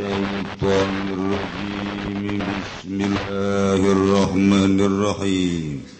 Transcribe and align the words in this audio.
الشيطان 0.00 0.92
الرجيم. 1.12 2.38
بسم 2.40 3.00
الله 3.00 3.80
الرحمن 3.92 4.80
الرحيم. 4.80 5.99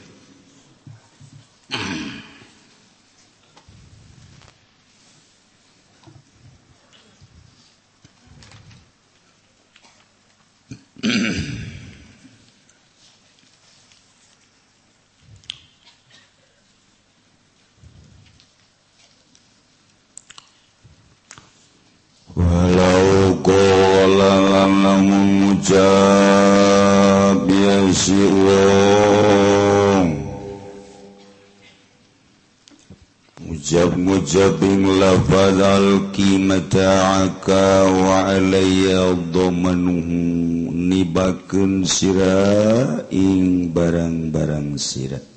sira 41.84 43.05
ing 43.12 43.70
barang-barang 43.75 44.79
sirat 44.80 45.30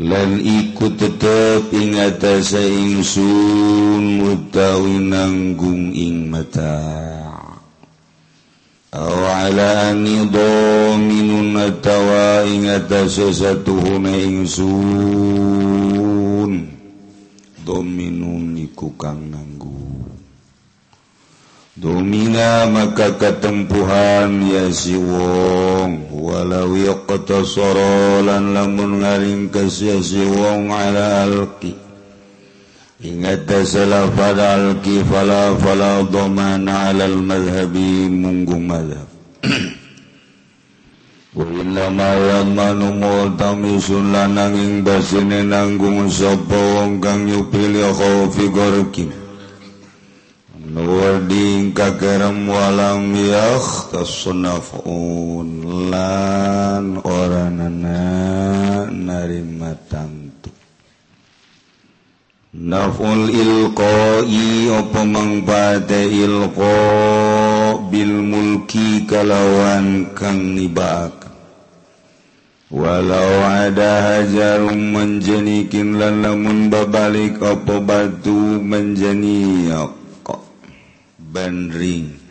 lan 0.00 0.40
iku 0.40 0.96
tetep 0.96 1.68
ing 1.76 1.98
atase 2.00 2.62
ingsun 2.62 4.24
utawi 4.24 4.96
nanggung 4.96 5.92
ing 5.92 6.30
mata. 6.32 6.80
Awala 8.90 9.92
ala 9.94 9.98
atawa 11.60 12.48
ing 12.48 12.64
atase 12.70 13.28
satuhuna 13.34 14.16
ingsun. 14.16 14.70
Dominun 17.60 18.56
iku 18.56 18.96
kang 18.96 19.28
nanggung. 19.28 19.59
Dumina 21.80 22.68
maka 22.68 23.16
ketempuhan 23.16 24.52
ya 24.52 24.68
siwong 24.68 26.12
walau 26.12 26.76
yaqta 26.76 27.40
sorolan 27.40 28.52
lamun 28.52 29.00
ngalingkas 29.00 29.80
ya 29.80 29.96
siwong 29.96 30.68
ala 30.68 31.24
alki. 31.24 31.72
Ingat 33.00 33.48
tasala 33.48 34.12
pada 34.12 34.60
alki 34.60 35.00
fala 35.08 35.56
fala 35.56 36.04
dhamana 36.04 36.92
ala 36.92 37.08
al-madhabi 37.08 38.12
munggu 38.12 38.60
madhab. 38.60 39.08
Kuinna 41.32 41.88
malam 41.88 42.60
manumu 42.60 43.40
tamisun 43.40 44.12
lananging 44.12 44.84
basine 44.84 45.48
nanggung 45.48 46.12
sapa 46.12 46.60
wong 46.76 47.00
kang 47.00 47.24
nyupil 47.24 47.72
ya 47.72 47.88
khawfi 47.88 48.52
gorkim. 48.52 49.19
nuwarding 50.70 51.74
kagerem 51.74 52.46
walam 52.46 53.10
yakhtasunafun 53.10 55.66
lan 55.90 57.02
oranana 57.02 58.86
narima 58.86 59.74
tantu 59.90 60.54
naful 62.54 63.26
ilqai 63.26 64.70
apa 64.78 65.00
mangpate 65.02 66.06
ilqa 66.06 66.78
bil 67.90 68.14
mulki 68.30 69.10
kalawan 69.10 70.14
kang 70.14 70.54
nibak 70.54 71.34
walau 72.70 73.42
ada 73.42 74.22
hajarum 74.22 74.94
menjenikin 74.94 75.98
lan 75.98 76.22
lamun 76.22 76.70
babalik 76.70 77.42
apa 77.42 77.82
batu 77.82 78.62
menjeniak. 78.62 79.99
bandring 81.30 82.30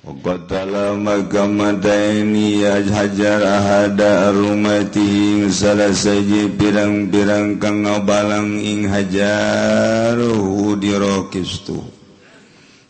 Ogotalagamadaini 0.00 2.64
hajarahada 2.88 4.32
rumatiing 4.32 5.52
salah 5.52 5.92
saja 5.92 6.48
pirang-pirang 6.56 7.60
kang 7.60 7.84
ngabalang 7.84 8.64
ing 8.64 8.88
hajaruhu 8.88 10.80
dirokistu. 10.80 11.84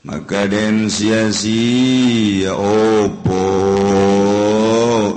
Maka 0.06 0.46
den 0.46 0.86
sia-sia 0.86 2.54
opo 2.54 3.42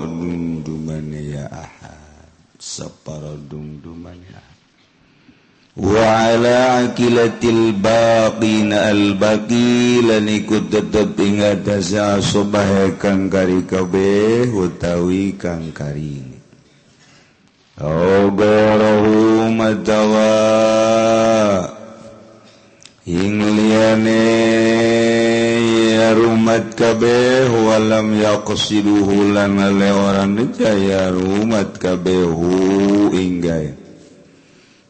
dungduman 0.02 1.14
ya 1.14 1.46
ahad. 1.46 2.26
Separo 2.58 3.38
dungduman 3.38 4.18
waala 5.74 6.94
kilatil 6.94 7.74
baqina 7.82 8.94
al-baqila 8.94 10.22
niku 10.22 10.70
tetep 10.70 11.18
ing 11.18 11.42
atasa 11.42 12.22
subahe 12.22 12.94
kang 13.02 13.26
kari 13.26 13.66
kabe 13.66 14.46
utawi 14.54 15.34
kang 15.34 15.74
kari 15.74 16.22
Ogorohu 17.82 19.50
matawa 19.50 20.38
ing 23.10 23.42
liyane 23.42 24.30
ya 25.98 26.14
rumat 26.14 26.78
kabeh 26.78 27.50
walam 27.50 28.14
yaqsiduhu 28.14 29.34
lan 29.34 29.58
lewaran 29.58 30.38
jaya 30.54 31.10
rumat 31.10 31.82
kabeh 31.82 32.30
inggae 33.10 33.83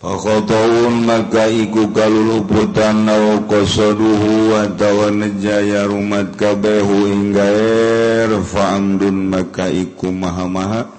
Pakhotoun 0.03 1.07
maka 1.07 1.47
iku 1.47 1.87
kaluluputan 1.95 3.07
na 3.07 3.39
kosoduhu 3.47 4.51
atawa 4.51 5.07
nejaya 5.07 5.87
rumat 5.87 6.35
kabehu 6.35 7.07
hingga 7.07 7.47
er 8.27 8.35
fa'amdun 8.43 9.31
maka 9.31 9.71
iku 9.71 10.11
maha-maha. 10.11 10.91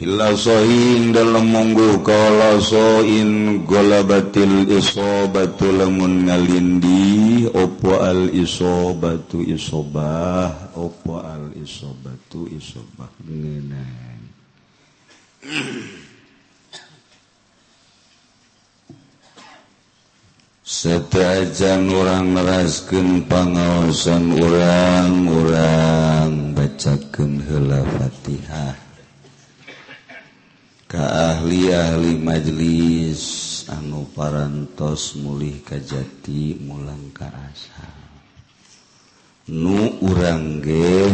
Bila 0.00 0.32
sohin 0.32 1.12
dalam 1.12 1.44
munggu 1.44 2.00
kawala 2.00 2.56
soin 2.64 3.60
golabatil 3.68 4.64
isobatu 4.64 5.76
lamun 5.76 6.24
ngalindi 6.24 7.44
Opo 7.52 8.00
al 8.00 8.32
isobatu 8.32 9.44
isobah 9.44 10.72
Opo 10.72 11.20
al 11.20 11.52
isobatu 11.52 12.48
isobah. 12.48 13.12
Ngenang 13.28 14.24
Setajan 20.66 21.86
orang 21.94 22.34
meraskan 22.34 23.22
pangaosan 23.30 24.34
orang-orang 24.34 26.58
bacaken 26.58 27.38
hela 27.38 27.86
Fatihah. 27.86 28.74
Ka 30.90 31.38
ahli 31.38 31.70
ahli 31.70 32.18
majlis 32.18 33.62
anu 33.70 34.10
parantos 34.10 35.14
mulih 35.22 35.62
kajati 35.62 36.58
mulang 36.58 37.14
ka 37.14 37.30
asal. 37.30 37.94
Nu 39.46 40.02
urang 40.02 40.66
ge 40.66 41.06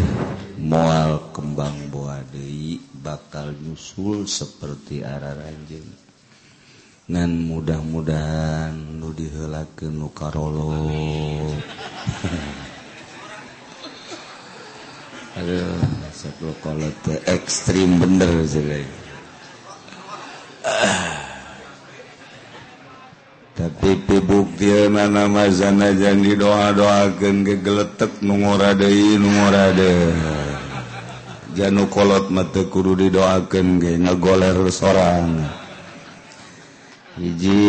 moal 0.64 1.28
kembang 1.36 1.92
boadei 1.92 2.80
bakal 3.04 3.52
nyusul 3.52 4.24
seperti 4.24 5.04
arah 5.04 5.36
ranjeun. 5.36 6.01
ngan 7.10 7.50
mudah-mudahan 7.50 9.02
nu 9.02 9.10
dihela 9.10 9.66
ke 9.74 9.90
nukarolo 9.90 10.70
Aduh, 15.32 15.80
sepuluh 16.12 16.52
kalau 16.60 16.92
teh 17.08 17.16
ekstrim 17.24 17.96
bener 17.96 18.44
sih. 18.44 18.68
tapi 23.56 23.96
pibuktian 24.04 24.92
namazana 24.92 25.96
jangan 25.96 26.36
doa 26.36 26.76
doakan 26.76 27.48
kegeletek 27.48 28.20
nungora 28.20 28.76
deui 28.76 29.16
nungora 29.16 29.72
deui. 29.72 30.12
Janu 31.56 31.88
kolot 31.88 32.28
mata 32.28 32.68
kudu 32.68 33.08
didoakan 33.08 33.80
ge 33.80 33.96
ngagoler 34.04 34.68
sorangan 34.68 35.61
Iji 37.20 37.60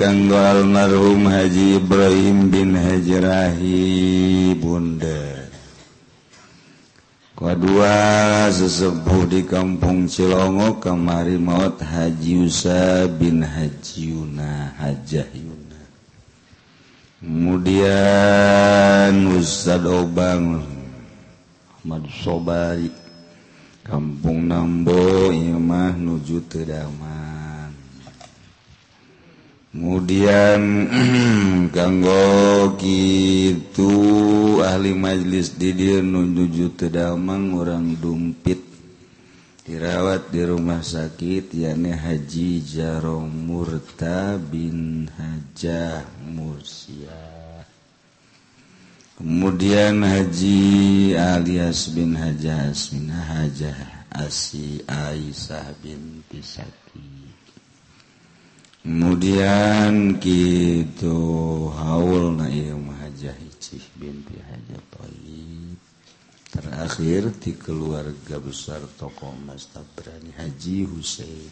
kanggo 0.00 0.32
almarhum 0.40 1.28
Haji 1.28 1.76
Ibrahim 1.76 2.48
bin 2.48 2.72
Hajrahi 2.72 4.56
Bunda. 4.56 5.44
Kedua 7.36 8.48
sesepuh 8.48 9.28
di 9.28 9.44
kampung 9.44 10.08
Cilongo 10.08 10.80
kamari 10.80 11.36
maut 11.36 11.76
Haji 11.84 12.48
Usa 12.48 13.04
bin 13.12 13.44
Hajiuna 13.44 14.72
Hajahyuna 14.80 15.66
kemudian 17.56 19.12
Ustad 19.36 19.84
Obang 19.84 20.64
Ahmad 21.76 22.08
Sobari 22.24 22.88
kampung 23.84 24.48
Nambo 24.48 25.28
imah 25.34 25.92
nuju 25.92 26.40
Tedama. 26.48 27.35
kemudian 29.76 30.88
ganggo 31.76 32.72
gitu 32.80 33.92
ahli 34.64 34.96
majelis 34.96 35.52
didir 35.52 36.00
nunuju 36.00 36.72
tedamang 36.80 37.52
orang 37.52 37.92
dumpit. 38.00 38.64
Dirawat 39.66 40.32
di 40.32 40.46
rumah 40.46 40.80
sakit 40.80 41.52
yakni 41.52 41.92
Haji 41.92 42.62
Jaro 42.64 43.20
Murta 43.20 44.38
bin 44.38 45.10
Hajah 45.10 46.06
Mursia 46.22 47.18
kemudian 49.18 50.06
Haji 50.06 51.18
alias 51.18 51.90
bin 51.90 52.14
Hajah 52.14 52.70
Asminah 52.70 53.26
Hajah 53.26 54.06
Asi 54.14 54.86
Aisyah 54.86 55.74
binti 55.82 56.46
Saki 56.46 57.15
kemudian 58.86 60.14
gitu 60.22 61.18
haul 61.74 62.38
Najahci 62.38 63.82
binti 63.98 64.38
Haja 64.38 64.78
terakhir 66.54 67.34
di 67.42 67.52
keluarga 67.58 68.38
besar 68.38 68.78
tokoh 68.94 69.34
Mas 69.42 69.66
Tabrani 69.74 70.30
Haji 70.38 70.86
Husein. 70.86 71.50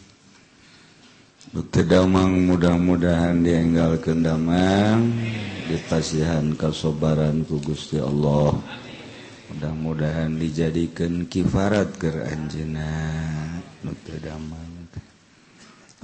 Betedamang 1.51 2.47
mudah-mudahan 2.49 3.43
dienggal 3.43 3.99
kendamang 3.99 5.11
ditasihan 5.67 6.55
kasobaran 6.55 7.43
ku 7.43 7.59
Gusti 7.59 7.99
Allah. 7.99 8.55
Mudah-mudahan 9.51 10.39
dijadikan 10.39 11.27
kifarat 11.27 11.99
ke 11.99 12.09
Anjena 12.31 12.89
Betedamang 13.83 14.64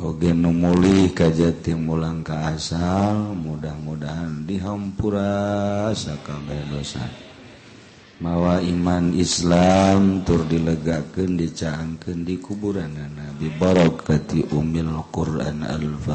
Oge 0.02 0.34
numuli 0.34 1.14
kajati 1.14 1.78
mulang 1.78 2.26
ka 2.26 2.58
asal 2.58 3.38
mudah-mudahan 3.38 4.50
dihampura 4.50 5.94
sakabeh 5.94 6.58
dosa. 6.74 7.06
mawa 8.18 8.58
iman 8.66 9.14
Islam 9.14 10.26
tur 10.26 10.50
dilegakeun 10.50 11.38
dicaangkan 11.38 12.26
di 12.26 12.42
kuburan 12.42 12.98
Nabi. 12.98 13.54
Barokati 13.54 14.50
umil 14.58 14.90
Quran 15.14 15.70
al-fatihah. 15.70 16.10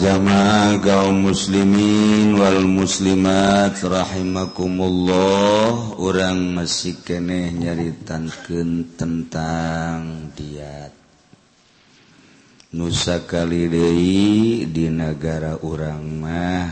jamaah 0.00 0.80
kaum 0.80 1.28
muslimin 1.28 2.32
Wal 2.40 2.64
muslimat 2.64 3.76
rahimakumullah. 3.84 6.00
Orang 6.00 6.56
masih 6.56 7.04
keeh 7.04 7.52
nyaritanken 7.52 8.96
tentang 8.96 10.32
diat. 10.32 10.96
Nusa 12.70 13.18
Nusakali 13.20 14.62
di 14.70 14.86
negara 14.88 15.58
orang 15.60 16.06
mah 16.06 16.70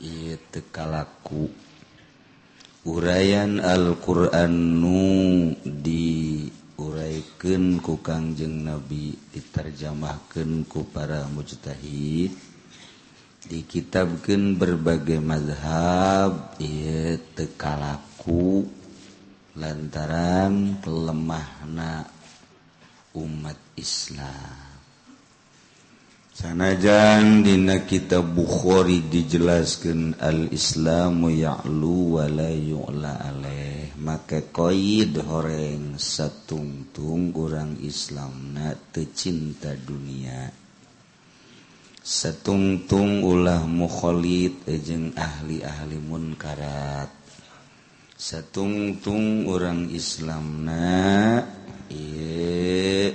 itukalaku 0.00 1.52
uraian 2.88 3.60
Alquranu 3.60 5.52
di 5.62 6.48
uraiken 6.80 7.76
ku 7.84 8.00
Kangjeng 8.00 8.64
Nabi 8.64 9.12
diterjemahkan 9.30 10.64
ku 10.64 10.88
para 10.88 11.28
mujtahid. 11.28 12.53
dikitabkan 13.44 14.56
berbagai 14.56 15.20
mazhab 15.20 16.56
ia 16.56 17.20
tekalaku 17.36 18.64
lantaran 19.54 20.80
pelemahna 20.80 22.08
umat 23.14 23.58
Islam. 23.78 24.74
Sanajan 26.34 27.46
dina 27.46 27.86
kitab 27.86 28.34
Bukhari 28.34 29.06
dijelaskan 29.06 30.18
al-islamu 30.18 31.30
ya'lu 31.30 32.18
wa 32.18 32.26
la 32.26 32.50
yu'la 32.50 33.22
alaih. 33.30 33.94
Maka 34.02 34.42
koid 34.50 35.14
horeng 35.22 35.94
satungtung 35.94 37.30
kurang 37.30 37.78
islamna 37.78 38.74
tecinta 38.90 39.78
dunia. 39.78 40.63
setungtung 42.04 43.24
ulah 43.24 43.64
mukholid 43.64 44.68
eh, 44.68 44.76
ejeng 44.76 45.16
ahli-ahli 45.16 45.96
munkarat. 46.04 47.08
Setungtung 48.14 49.48
orang 49.48 49.88
Islamna 49.88 51.40
na 51.40 51.64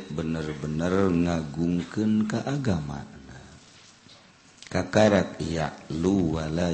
bener-bener 0.09 1.09
ngagungken 1.09 2.27
ke 2.27 2.39
agama 2.44 3.01
kakarat 4.69 5.42
ya 5.42 5.74
lu 5.89 6.38
wala 6.38 6.69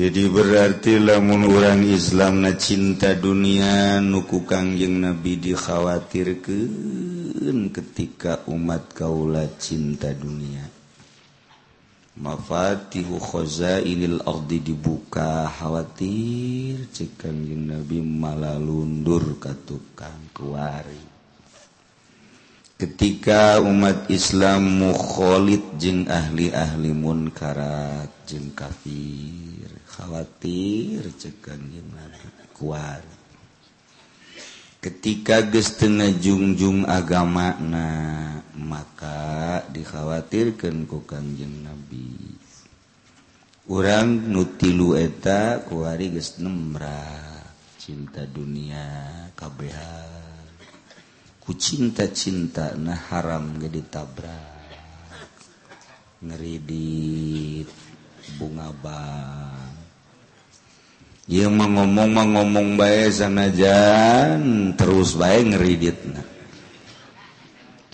jadi 0.00 0.32
berarti 0.32 0.96
lamun 0.96 1.44
orang 1.44 1.84
Islam 1.84 2.40
na 2.40 2.56
cinta 2.56 3.12
dunia 3.12 4.00
nuku 4.00 4.48
Kangjeng 4.48 4.96
Nabi 4.96 5.36
dikhawatirkan 5.36 7.68
ketika 7.68 8.40
umat 8.48 8.96
kaula 8.96 9.44
cinta 9.60 10.16
dunia. 10.16 10.64
Mafatihu 12.16 13.20
khazainil 13.20 14.24
ardi 14.24 14.64
dibuka 14.64 15.44
khawatir 15.52 16.88
cek 16.88 17.20
kanjeng 17.20 17.68
Nabi 17.68 18.00
malah 18.00 18.56
lundur 18.56 19.36
katukang 19.36 20.32
kuari. 20.32 21.09
ketika 22.80 23.60
umat 23.60 24.08
Islam 24.08 24.80
mukholid 24.80 25.76
jeung 25.76 26.08
ahli-ahli 26.08 26.96
munkarat 26.96 28.08
jeung 28.24 28.56
kafir 28.56 29.68
khawatir 29.84 31.04
cekan 31.20 31.60
kuat. 32.56 33.04
Ketika 34.80 35.44
gestengah 35.44 36.08
jungjung 36.24 36.88
agamakna 36.88 37.92
maka 38.56 39.60
dikhawatirkan 39.68 40.88
ku 40.88 41.04
kanjeng 41.04 41.60
Nabi. 41.60 42.16
Orang 43.68 44.32
nutilu 44.32 44.96
eta 44.96 45.60
kuari 45.68 46.16
geus 46.16 46.40
nemrak 46.40 47.44
cinta 47.76 48.24
dunia 48.24 48.88
kabehan 49.36 50.19
cinta-cinta 51.54 52.74
nah 52.76 52.98
haram 53.10 53.58
ge 53.58 53.68
ditabrak. 53.70 54.58
Ngeridit 56.20 57.68
bunga 58.36 58.68
bang. 58.74 59.72
Yang 61.30 61.54
mengomong 61.54 62.10
mengomong 62.10 62.68
baik 62.74 63.14
sanajan 63.14 64.74
terus 64.74 65.14
baik 65.14 65.54
ngeridit 65.54 65.98
nah 66.10 66.26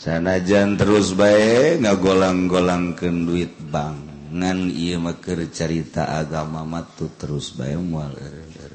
sanajan 0.07 0.79
terus 0.79 1.19
baik 1.19 1.83
nggak 1.83 1.99
golang-golangkan 1.99 3.27
duit 3.27 3.59
bang. 3.59 3.99
Ngan 4.27 4.71
iya 4.71 5.03
maker 5.03 5.51
cerita 5.51 6.15
agama 6.15 6.63
matu 6.63 7.11
terus 7.19 7.51
baik 7.59 7.79
mual 7.83 8.15
er, 8.15 8.37
er, 8.47 8.75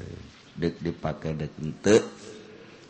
dek 0.60 0.84
dipakai 0.84 1.32
dek 1.32 1.52
ente. 1.56 1.96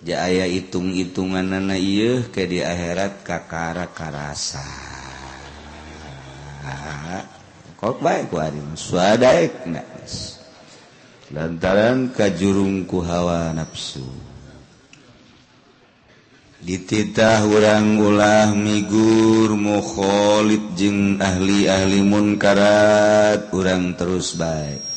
ja 0.03 0.27
aya 0.27 0.51
hitung-hitungan 0.51 1.47
nana 1.47 1.79
ieu 1.79 2.27
ke 2.35 2.47
di 2.51 2.59
akhirat 2.59 3.23
kakara 3.23 3.87
karasa. 3.91 4.63
Kok 7.79 7.99
baik 7.99 8.31
ku 8.31 8.39
ari 8.39 8.63
swadaek 8.79 9.67
lantaran 11.35 12.15
kajurung 12.15 12.87
ku 12.87 13.03
hawa 13.03 13.51
nafsu. 13.51 14.07
Dititah 16.63 17.43
urang 17.43 17.99
ulah 17.99 18.55
migur 18.55 19.59
mukholid 19.59 20.79
jeung 20.79 21.19
ahli-ahli 21.19 22.07
munkarat 22.07 23.51
urang 23.51 23.99
terus 23.99 24.39
baik. 24.39 24.92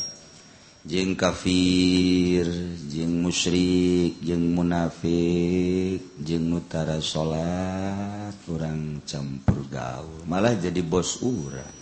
jeng 0.86 1.18
kafir 1.18 2.46
jeng 2.94 3.26
musyrik 3.26 4.22
jeng 4.22 4.54
munafik 4.54 5.98
jeng 6.22 6.46
Nutara 6.54 7.02
salat 7.02 8.38
kurang 8.46 9.02
campur 9.02 9.66
gaul. 9.66 10.22
Malah 10.30 10.54
jadi 10.62 10.86
bos 10.86 11.26
urang. 11.26 11.74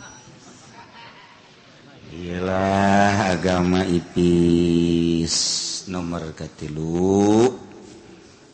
Ialah 2.14 3.36
agama 3.36 3.84
ipis 3.84 5.36
nomor 5.92 6.32
katilu. 6.32 7.52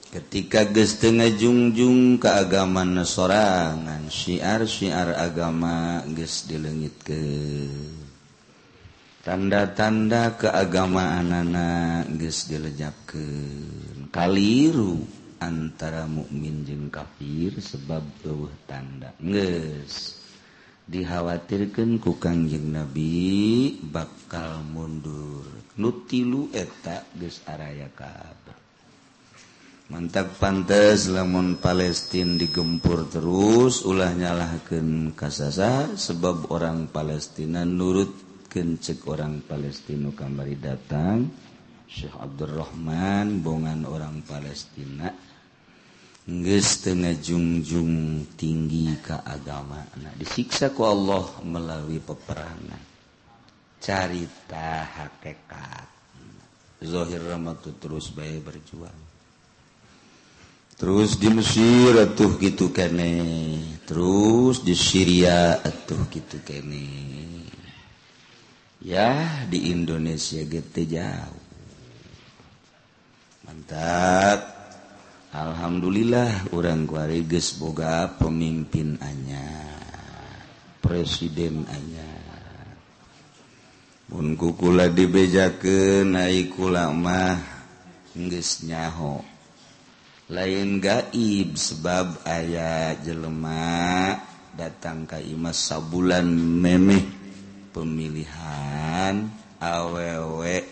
Ketika 0.09 0.65
gestengah 0.65 1.29
jungjung 1.37 2.17
ke 2.17 2.25
agama 2.25 2.81
nasorangan 2.81 4.09
syiar 4.09 4.65
syiar 4.65 5.13
agama 5.13 6.01
ges 6.17 6.49
dilengit 6.49 6.97
ke 7.05 7.21
tanda-tanda 9.29 10.41
keagamaan 10.41 11.29
anak 11.29 12.09
guys 12.17 12.49
dilejapkan 12.49 14.09
kaliru 14.09 15.05
antara 15.37 16.09
mukmin 16.09 16.65
jeung 16.65 16.89
kafir 16.89 17.53
sebab 17.61 18.01
tuh 18.25 18.49
tanda. 18.65 19.13
Guys 19.21 20.17
dikhawatirkan 20.89 22.01
kukangjeng 22.01 22.73
nabi 22.73 23.77
bakal 23.85 24.65
mundur. 24.65 25.45
Nutilu 25.77 26.49
eta 26.49 27.05
guys 27.13 27.45
araya 27.45 27.85
kabar. 27.93 28.57
Mantap 29.93 30.41
pantes 30.41 31.05
lamun 31.05 31.61
Palestina 31.61 32.33
digempur 32.33 33.05
terus 33.13 33.85
ulah 33.85 34.09
nyalahkan 34.09 35.13
kasasa 35.13 35.93
sebab 35.93 36.49
orang 36.49 36.89
Palestina 36.89 37.61
nurut 37.61 38.28
disebutkan 38.49 38.81
cek 38.81 39.05
orang 39.05 39.45
Palestina 39.45 40.09
kamari 40.09 40.57
datang. 40.57 41.29
Syekh 41.85 42.17
Abdurrahman 42.17 43.45
bongan 43.45 43.85
orang 43.85 44.25
Palestina. 44.25 45.13
Geus 46.25 46.81
jungjung 47.21 48.25
tinggi 48.33 48.89
ke 49.05 49.21
agama. 49.21 49.85
Nah 50.01 50.13
disiksa 50.17 50.73
ku 50.73 50.81
Allah 50.81 51.29
melalui 51.45 52.01
peperangan. 52.01 52.81
Carita 53.77 54.97
hakikat 54.97 55.87
Zohir 56.81 57.21
Ramatu 57.21 57.77
terus 57.77 58.09
baik 58.09 58.49
berjuang. 58.49 59.01
Terus 60.73 61.21
di 61.21 61.29
Mesir 61.29 61.93
atuh 62.01 62.33
gitu 62.41 62.73
kene. 62.73 63.13
Terus 63.85 64.65
di 64.65 64.73
Syria 64.73 65.61
atuh 65.61 66.09
gitu 66.09 66.41
kene. 66.41 67.38
ya 68.83 69.43
di 69.47 69.71
Indonesia 69.71 70.39
gitu 70.43 70.81
jauh. 70.87 71.41
Mantap. 73.47 74.59
Alhamdulillah 75.29 76.49
orang 76.57 76.89
kuariges 76.89 77.53
boga 77.61 78.17
pemimpin 78.17 78.97
anyar 78.97 79.77
presiden 80.81 81.69
anyar 81.69 82.73
mun 84.09 84.33
kukula 84.33 84.89
dibejakeun 84.89 86.17
ai 86.17 86.49
kula 86.49 86.89
mah 86.89 87.37
geus 88.17 88.65
nyaho. 88.65 89.21
Lain 90.29 90.81
gaib 90.81 91.57
sebab 91.57 92.25
ayah 92.25 92.97
jelema 93.01 94.17
datang 94.53 95.05
ka 95.05 95.21
imah 95.21 95.53
sabulan 95.53 96.25
memeh. 96.25 97.18
pemilihan 97.71 99.29
awewek 99.61 100.65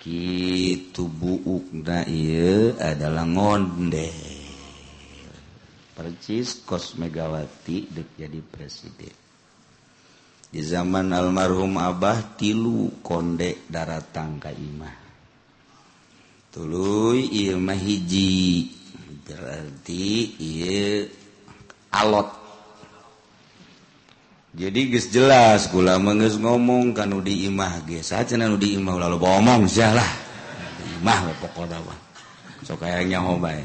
gitu 0.00 1.06
buukna 1.06 2.08
ieu 2.08 2.72
adalah 2.80 3.28
ngonde 3.28 4.40
percis 6.00 6.64
kos 6.64 6.96
Megawati 6.96 7.92
dek 7.92 8.16
jadi 8.16 8.40
presiden. 8.40 9.12
Di 10.50 10.64
zaman 10.64 11.12
almarhum 11.12 11.76
Abah 11.76 12.40
tilu 12.40 13.04
konde 13.04 13.68
daratang 13.68 14.40
ka 14.40 14.48
imah. 14.48 14.96
Tuluy 16.50 17.28
ieu 17.28 17.60
mah 17.60 17.76
hiji. 17.76 18.72
Berarti 19.28 20.34
ieu 20.40 21.06
alot. 21.92 22.39
jadi 24.50 24.80
guys 24.90 25.10
jelas 25.14 25.70
gula 25.70 25.98
menges 26.02 26.34
ngomong 26.34 26.94
kan 26.94 27.10
di 27.22 27.46
imah 27.46 27.86
guys 27.86 28.10
saja 28.10 28.34
nu 28.34 28.58
di 28.58 28.74
imah 28.74 28.98
lalu 28.98 29.22
ngomong 29.22 29.70
jalah 29.70 30.10
imah 31.00 31.32
pokoknya 31.40 31.80
Sok 32.60 32.76
so 32.76 32.84
kayaknya 32.84 33.24
bae. 33.40 33.64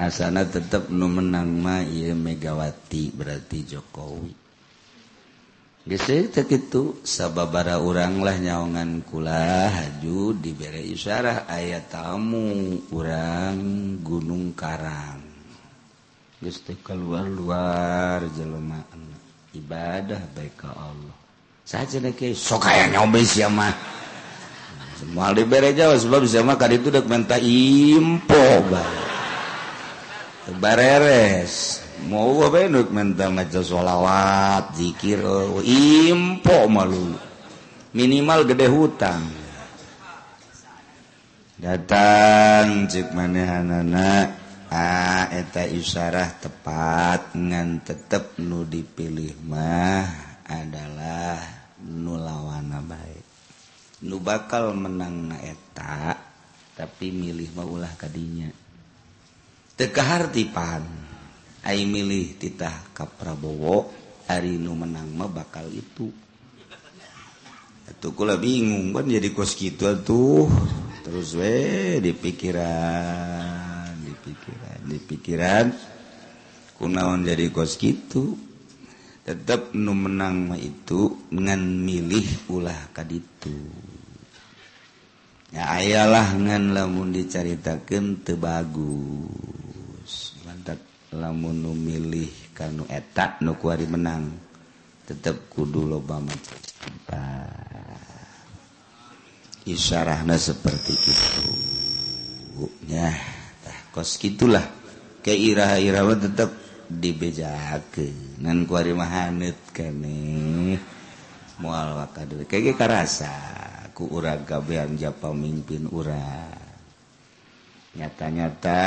Asana 0.00 0.42
tetap 0.48 0.88
nu 0.88 1.06
menang 1.06 1.52
ma 1.60 1.84
iya 1.84 2.16
Megawati 2.16 3.12
berarti 3.12 3.62
Jokowi. 3.62 4.32
Guys 5.84 6.08
itu 6.08 7.04
sababara 7.04 7.76
orang 7.76 8.24
lah 8.24 8.40
nyaongan 8.40 9.04
kula 9.04 9.68
haju 9.68 10.32
diberi 10.32 10.96
isyarah 10.96 11.44
ayat 11.44 11.92
tamu 11.92 12.80
orang 12.88 13.60
Gunung 14.00 14.56
Karang. 14.56 15.20
Guys 16.40 16.64
keluar 16.80 17.28
luar 17.28 18.24
jelemaan 18.32 19.13
ibadah 19.54 20.20
baik 20.34 20.54
ke 20.58 20.68
Allah. 20.68 21.16
Saja 21.64 21.96
sok 22.36 22.60
kaya 22.68 22.92
nyobe 22.92 23.24
siapa 23.24 23.72
semua 24.94 25.34
di 25.34 25.42
bere 25.42 25.74
Jawa 25.74 25.98
sebab 25.98 26.22
siapa 26.22 26.54
kali 26.54 26.78
itu 26.78 26.88
dek 26.92 27.10
minta 27.10 27.34
impo 27.40 28.62
bareres. 30.60 31.82
Mau 32.06 32.36
apa 32.44 32.68
dek 32.68 32.88
minta 32.94 33.26
maca 33.32 33.60
sholawat 33.64 34.76
zikir 34.78 35.24
oh, 35.24 35.58
impo 35.64 36.70
malu. 36.70 37.16
Minimal 37.94 38.46
gede 38.46 38.66
hutang. 38.70 39.24
Datang 41.58 42.86
cik 42.86 43.14
manehanana 43.16 44.43
eta 44.70 45.66
isyarah 45.66 46.40
tepat 46.40 47.36
ngan 47.36 47.84
tetep 47.84 48.38
nu 48.40 48.64
dipilih 48.64 49.36
mah 49.44 50.06
adalah 50.46 51.40
nulawana 51.84 52.80
baik. 52.84 53.26
Nu 54.04 54.20
bakal 54.20 54.76
menang 54.76 55.32
naeta 55.32 56.16
tapi 56.76 57.08
milih 57.14 57.50
maulah 57.56 57.92
kadinya. 57.96 58.52
Tekahartipan 59.74 60.84
ay 61.64 61.88
milih 61.88 62.36
titah 62.36 62.92
ka 62.92 63.08
Prabowo 63.08 63.88
hari 64.28 64.60
nu 64.60 64.76
menang 64.76 65.08
mah 65.16 65.32
bakal 65.32 65.66
itu. 65.72 66.12
Kula 68.04 68.36
bingung 68.36 68.92
kan 68.92 69.08
jadi 69.08 69.32
kos 69.32 69.56
gitu 69.56 69.88
tuh. 70.04 70.44
Terus 71.04 71.36
we 71.36 71.56
dipikiran 72.04 73.63
pikiran. 74.24 74.78
Di 74.88 74.96
pikiran 74.96 75.66
kunaon 76.80 77.28
jadi 77.28 77.52
kos 77.52 77.76
gitu. 77.76 78.32
Tetap 79.24 79.76
nu 79.76 79.92
menang 79.92 80.52
mah 80.52 80.60
itu 80.60 81.28
ngan 81.32 81.84
milih 81.84 82.48
ulah 82.52 82.92
kaditu 82.92 83.56
ya 85.54 85.78
ayalah 85.78 86.34
ngan 86.34 86.74
lamun 86.74 87.14
dicaritakeun 87.14 88.26
teu 88.26 88.34
bagus. 88.34 90.34
Mantap 90.42 90.82
lamun 91.14 91.62
nu 91.62 91.72
milih 91.72 92.50
kanu 92.50 92.82
eta 92.90 93.38
nu 93.46 93.54
kuari 93.54 93.86
menang 93.86 94.34
tetap 95.06 95.46
kudu 95.46 95.86
loba 95.86 96.18
isyarahnya 99.64 100.36
seperti 100.36 100.92
itu 100.92 101.48
ya. 102.90 103.33
kos 103.94 104.18
gitulah 104.18 104.66
kayak 105.22 105.40
irah-irawan 105.54 106.18
tetap 106.18 106.50
dibejakan 106.90 108.42
nan 108.42 108.66
kuari 108.66 108.90
mahanut 108.90 109.56
kene 109.70 110.74
mual 111.62 112.02
wakadul 112.02 112.42
kayak 112.50 112.74
karasa 112.74 113.54
ku 113.94 114.10
urang 114.10 114.42
kabehan 114.42 114.98
japa 114.98 115.30
mimpin 115.30 115.86
urang. 115.86 116.50
Nyata-nyata 117.94 118.82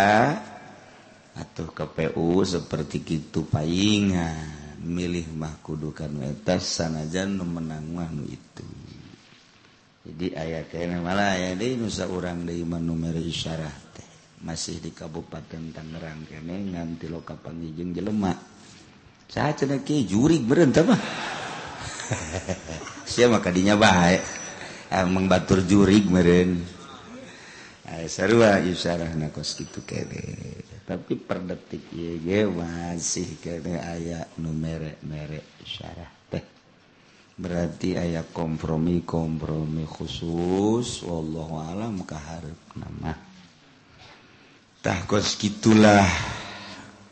atuh 1.39 1.71
KPU 1.71 2.43
seperti 2.43 3.07
gitu 3.07 3.47
paingan. 3.47 4.67
Milih 4.77 5.31
mah 5.33 5.57
kudukan 5.63 6.11
wetas 6.21 6.77
sanajan 6.77 7.39
menang 7.39 7.87
manu 7.87 8.27
itu. 8.27 8.67
Jadi 10.05 10.35
ayat 10.35 10.71
malah 11.01 11.39
ya 11.39 11.55
deh 11.55 11.79
nusa 11.79 12.07
orang 12.07 12.43
dari 12.43 12.61
manumer 12.67 13.15
isyarah 13.15 13.75
teh. 13.95 14.06
masih 14.41 14.77
di 14.77 14.93
Kabupaten 14.93 15.73
Tangerang 15.73 16.25
kene 16.29 16.73
nganti 16.73 17.09
loka 17.09 17.33
panggijeng 17.33 17.95
jelemak 17.95 18.57
saya 19.27 19.51
cenah 19.51 19.83
ki 19.83 20.07
jurig 20.07 20.39
berentah 20.47 20.87
mah. 20.87 21.01
Siapa 23.11 23.43
kadinya 23.43 23.75
baik 23.75 24.23
emang 24.87 25.27
batur 25.27 25.67
jurig 25.67 26.07
meren 26.07 26.63
sarua 28.07 28.63
yusarah 28.63 29.11
nakos 29.19 29.59
gitu 29.59 29.83
kene. 29.83 30.63
Tapi 30.87 31.19
per 31.19 31.43
detik 31.43 31.91
iya 31.91 32.15
ge 32.15 32.41
masih 32.47 33.35
kene 33.43 33.83
aya 33.83 34.23
nu 34.39 34.55
merek-merek 34.55 35.59
syarah 35.67 36.11
teh. 36.31 36.43
Berarti 37.35 37.99
aya 37.99 38.23
kompromi 38.23 39.03
kompromi 39.03 39.83
khusus. 39.83 41.03
Wallahu 41.03 41.59
alam 41.59 41.99
kaharep 42.07 42.79
nama 42.79 43.26
kos 45.03 45.35
gitulah. 45.35 46.07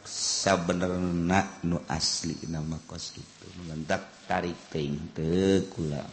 Sabenerna 0.06 1.60
nu 1.68 1.82
asli 1.92 2.38
nama 2.48 2.80
kos 2.88 3.12
gitu 3.12 3.48
mengendak 3.60 4.24
tarik 4.30 4.56
ting 4.72 5.12
teu 5.12 5.66
kula. 5.74 6.06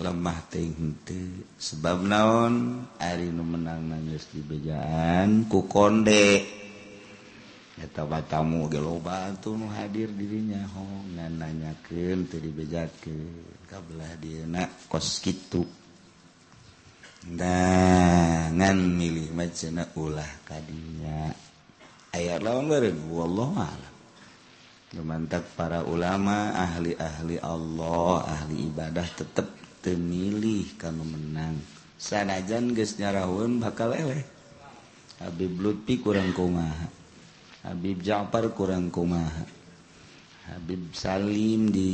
Lemah 0.00 0.40
ting 0.48 0.96
te 1.04 1.44
sebab 1.60 2.00
naon? 2.08 2.86
Ari 2.96 3.28
nu 3.28 3.44
menang 3.44 3.84
nangis 3.84 4.32
di 4.32 4.40
bejaan 4.40 5.44
ku 5.44 5.68
konde. 5.68 6.40
Eta 7.76 8.08
batamu 8.08 8.64
ge 8.72 8.80
loba 8.80 9.36
tuh 9.44 9.60
nu 9.60 9.68
hadir 9.68 10.08
dirinya. 10.08 10.64
Ho 10.72 11.04
ngananyakeun 11.20 12.32
teu 12.32 12.40
dibejakeun. 12.40 13.68
Kabelah 13.68 14.16
dieuna 14.16 14.64
kos 14.88 15.20
kitu 15.20 15.79
dangan 17.24 18.78
milih 18.80 19.32
macana 19.36 19.84
ulah 19.96 20.30
kadinya 20.48 21.32
ayat 22.16 22.40
lawan 22.40 22.68
bareng 22.68 23.00
wallahu 23.12 23.56
alam 23.60 23.90
Lumantak 24.90 25.54
para 25.54 25.86
ulama, 25.86 26.50
ahli-ahli 26.50 27.38
Allah, 27.38 28.26
ahli 28.26 28.66
ibadah 28.66 29.06
tetap 29.06 29.46
temilih 29.86 30.66
kamu 30.74 31.06
menang. 31.06 31.62
Sanajan 31.94 32.74
geus 32.74 32.98
nyarahun 32.98 33.62
bakal 33.62 33.94
eleh. 33.94 34.26
Habib 35.22 35.62
Lutfi 35.62 36.02
kurang 36.02 36.34
kumaha. 36.34 36.90
Habib 37.70 38.02
Ja'far 38.02 38.50
kurang 38.50 38.90
kumaha. 38.90 39.46
Habib 40.50 40.90
Salim 40.90 41.70
di 41.70 41.92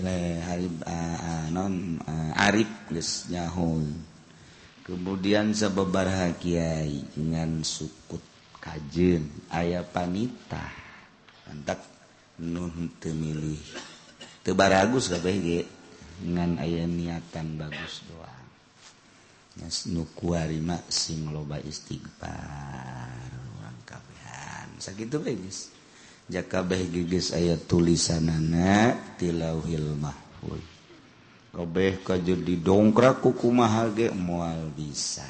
le 0.00 0.40
Harib 0.40 0.80
uh, 0.80 1.46
non 1.52 2.00
uh, 2.00 2.32
Arif 2.48 2.88
geus 2.88 3.28
nyahun 3.28 4.14
Kemudian 4.84 5.56
sababaraha 5.56 6.36
kiai 6.36 7.08
dengan 7.16 7.64
sukut 7.64 8.20
kajen 8.60 9.24
aya 9.48 9.80
panita. 9.80 10.60
Antak 11.48 11.80
nu 12.44 12.68
temilih 13.00 13.56
milih. 13.56 13.64
Teu 14.44 14.52
baragus 14.52 15.08
kabeh 15.08 15.36
ge 15.40 15.60
ngan 16.20 16.60
aya 16.60 16.84
niatan 16.84 17.56
bagus 17.56 18.04
doang. 18.12 18.48
Nas 19.64 19.88
nu 19.88 20.04
sing 20.92 21.32
loba 21.32 21.56
istighfar 21.64 23.32
urang 23.56 23.80
kabehan. 23.88 24.68
Sakitu 24.84 25.16
bae. 25.16 25.32
jakabeh 26.28 26.88
gigis 26.88 27.36
ayat 27.36 27.68
tulisanana 27.68 28.96
tilauhil 29.20 29.92
mahfud 30.00 30.62
kabeh 31.54 32.02
kajur 32.02 32.42
didongkrak 32.42 33.22
kuku 33.22 33.54
mahage 33.54 34.10
moal 34.10 34.74
bisa. 34.74 35.22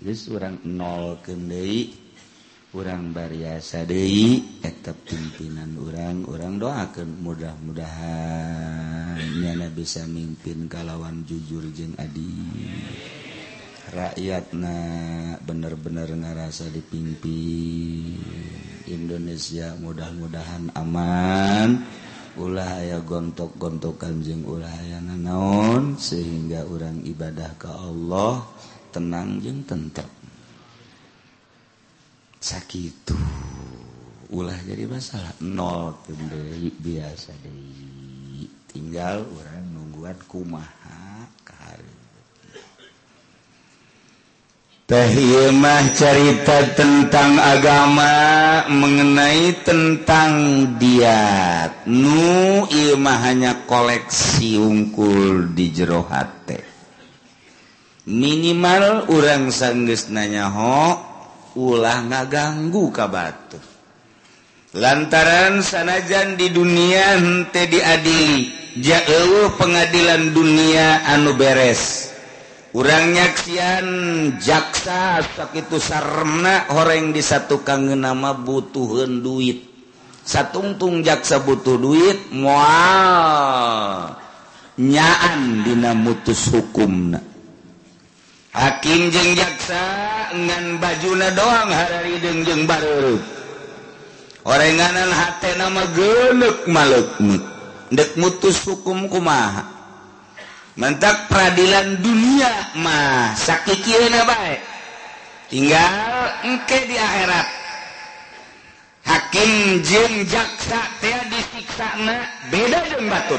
Geus 0.00 0.24
urang 0.32 0.56
nol 0.64 1.20
kendei 1.20 1.92
urang 2.72 3.12
bariasa 3.12 3.84
deui 3.84 4.40
eta 4.64 4.96
pimpinan 4.96 5.76
urang 5.76 6.24
urang 6.28 6.56
doakeun 6.56 7.20
mudah-mudahan 7.20 9.20
nyana 9.40 9.68
bisa 9.72 10.04
mimpin 10.08 10.68
kalawan 10.68 11.24
jujur 11.28 11.64
jeung 11.76 11.92
adil. 12.00 13.25
rakyatna 13.92 14.76
bener-bener 15.46 16.10
ngerasa 16.10 16.70
dipimpin. 16.74 18.18
Indonesia 18.86 19.74
mudah-mudahan 19.82 20.70
aman. 20.78 21.82
Ulah 22.36 22.84
aya 22.84 23.00
gontok-gontokan 23.00 24.20
jeung 24.20 24.44
aya 24.60 25.00
nanaon 25.00 25.96
sehingga 25.96 26.68
orang 26.68 27.00
ibadah 27.08 27.56
ke 27.56 27.64
Allah 27.70 28.44
tenang 28.92 29.40
jeung 29.40 29.64
tentrem. 29.64 30.12
Sakit 32.36 33.10
ulah 34.30 34.58
jadi 34.68 34.84
masalah. 34.84 35.32
Nol 35.40 35.96
biasa 36.76 37.32
deh 37.40 37.56
tinggal 38.68 39.24
orang 39.24 39.64
nungguan 39.72 40.18
kumaha. 40.28 40.95
Tehmah 44.86 45.98
cerita 45.98 46.62
tentang 46.78 47.42
agama 47.42 48.14
mengenai 48.70 49.66
tentang 49.66 50.62
diat. 50.78 51.90
Nu 51.90 52.62
imah 52.70 53.18
hanya 53.26 53.66
koleksi 53.66 54.54
ungkul 54.54 55.50
di 55.58 55.74
jero 55.74 56.06
hate. 56.06 56.62
Minimal 58.06 59.10
orang 59.10 59.50
sanggeus 59.50 60.06
nanya 60.06 60.54
ho 60.54 60.94
ulah 61.58 62.06
ngaganggu 62.06 62.86
ka 62.94 63.10
batu. 63.10 63.58
Lantaran 64.70 65.66
sanajan 65.66 66.38
di 66.38 66.54
dunia 66.54 67.18
hente 67.18 67.66
diadili 67.66 68.54
jauh 68.78 69.50
pengadilan 69.58 70.30
dunia 70.30 71.02
anu 71.10 71.34
beres. 71.34 72.14
nyaksian 72.84 73.86
jaksa 74.36 75.24
itu 75.56 75.80
sarna 75.80 76.68
orang 76.76 77.16
di 77.16 77.24
satu 77.24 77.64
kangen 77.64 78.04
nama 78.04 78.36
butuhan 78.36 79.24
duit. 79.24 79.64
Satungtung 80.26 81.06
jaksa 81.06 81.40
butuh 81.40 81.78
duit 81.78 82.34
mual 82.34 84.18
nyaan 84.76 85.62
dina 85.64 85.96
mutus 85.96 86.50
hukumna. 86.52 87.22
Hakim 88.52 89.08
jeng 89.12 89.36
jaksa 89.36 89.84
ngan 90.32 90.80
bajuna 90.80 91.28
doang 91.32 91.70
hari 91.72 92.20
deng 92.24 92.40
jeng 92.44 92.64
baru 92.64 93.20
oranganan 94.48 95.10
hati 95.12 95.50
nama 95.60 95.84
gelek 95.92 96.64
maluk 96.70 97.20
dek 97.92 98.16
mutus 98.16 98.64
hukum 98.64 99.10
kumaha? 99.12 99.75
mentak 100.76 101.26
peradilan 101.32 101.98
dunia. 102.04 102.76
Mah 102.78 103.32
sakit 103.34 103.80
baik 104.24 104.60
tinggal 105.48 105.94
engke 106.44 106.78
di 106.86 106.96
akhirat. 106.96 107.48
Hakim 109.06 109.86
jeng 109.86 110.26
jaksa 110.26 110.82
teh 110.98 111.14
disiksa 111.30 111.88
na 112.02 112.26
beda 112.50 112.80
jeung 112.90 113.06
batur. 113.06 113.38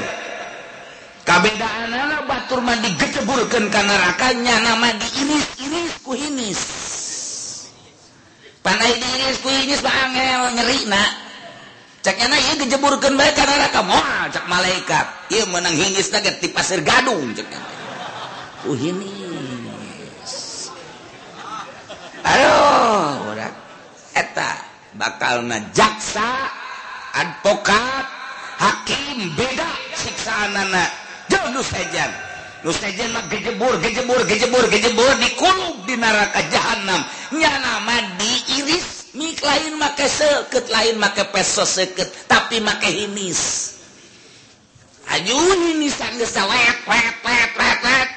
Kabedaan 1.28 1.92
anak 1.92 2.24
batur 2.24 2.64
mah 2.64 2.72
digeceburkan 2.80 3.68
ke 3.68 3.80
nerakanya 3.84 4.64
nama 4.64 4.96
diiris-iris 4.96 5.92
ku 6.00 6.16
hinis. 6.16 6.60
Panai 8.64 8.96
diiris 8.96 9.36
ku 9.44 9.52
hinis 9.52 9.84
bangel 9.84 10.56
ngeri 10.56 10.56
nyeri 10.56 10.78
nak 10.88 11.27
kejeburkan 12.62 13.14
malaikat. 14.46 15.06
Ia 15.34 15.44
menang 15.50 15.74
hingis 15.74 16.08
di 16.38 16.48
pasir 16.50 16.80
gadung 16.86 17.34
uh, 17.34 18.76
Aduh, 22.28 23.38
eta 24.18 24.50
bakal 24.98 25.46
najaksa 25.46 26.50
advokat 27.14 28.04
hakim 28.58 29.32
beda 29.38 29.70
siksaan 29.94 30.54
anak 30.58 30.90
jauh 31.30 31.48
mah 33.14 33.22
gejebur 33.30 33.78
gejebur 33.78 34.20
gejebur 34.26 34.64
gejebur 34.66 35.12
dikuluk 35.22 35.86
di 35.86 35.94
neraka 35.94 36.42
jahanam 36.50 37.06
nya 37.38 37.52
nama 37.62 37.96
diiris 38.18 39.07
mik 39.16 39.38
lain 39.40 39.78
make 39.80 40.06
seket 40.08 40.66
lain 40.68 41.00
make 41.00 41.24
peso 41.32 41.64
seket 41.64 42.28
tapi 42.28 42.60
make 42.60 42.88
hinis 42.88 43.74
Ajun 45.08 45.60
ini 45.72 45.88
sanggeus 45.88 46.36
wet 46.36 46.78
wet 46.84 47.16
wet 47.24 47.50
wet 47.56 47.80
wet 47.80 48.08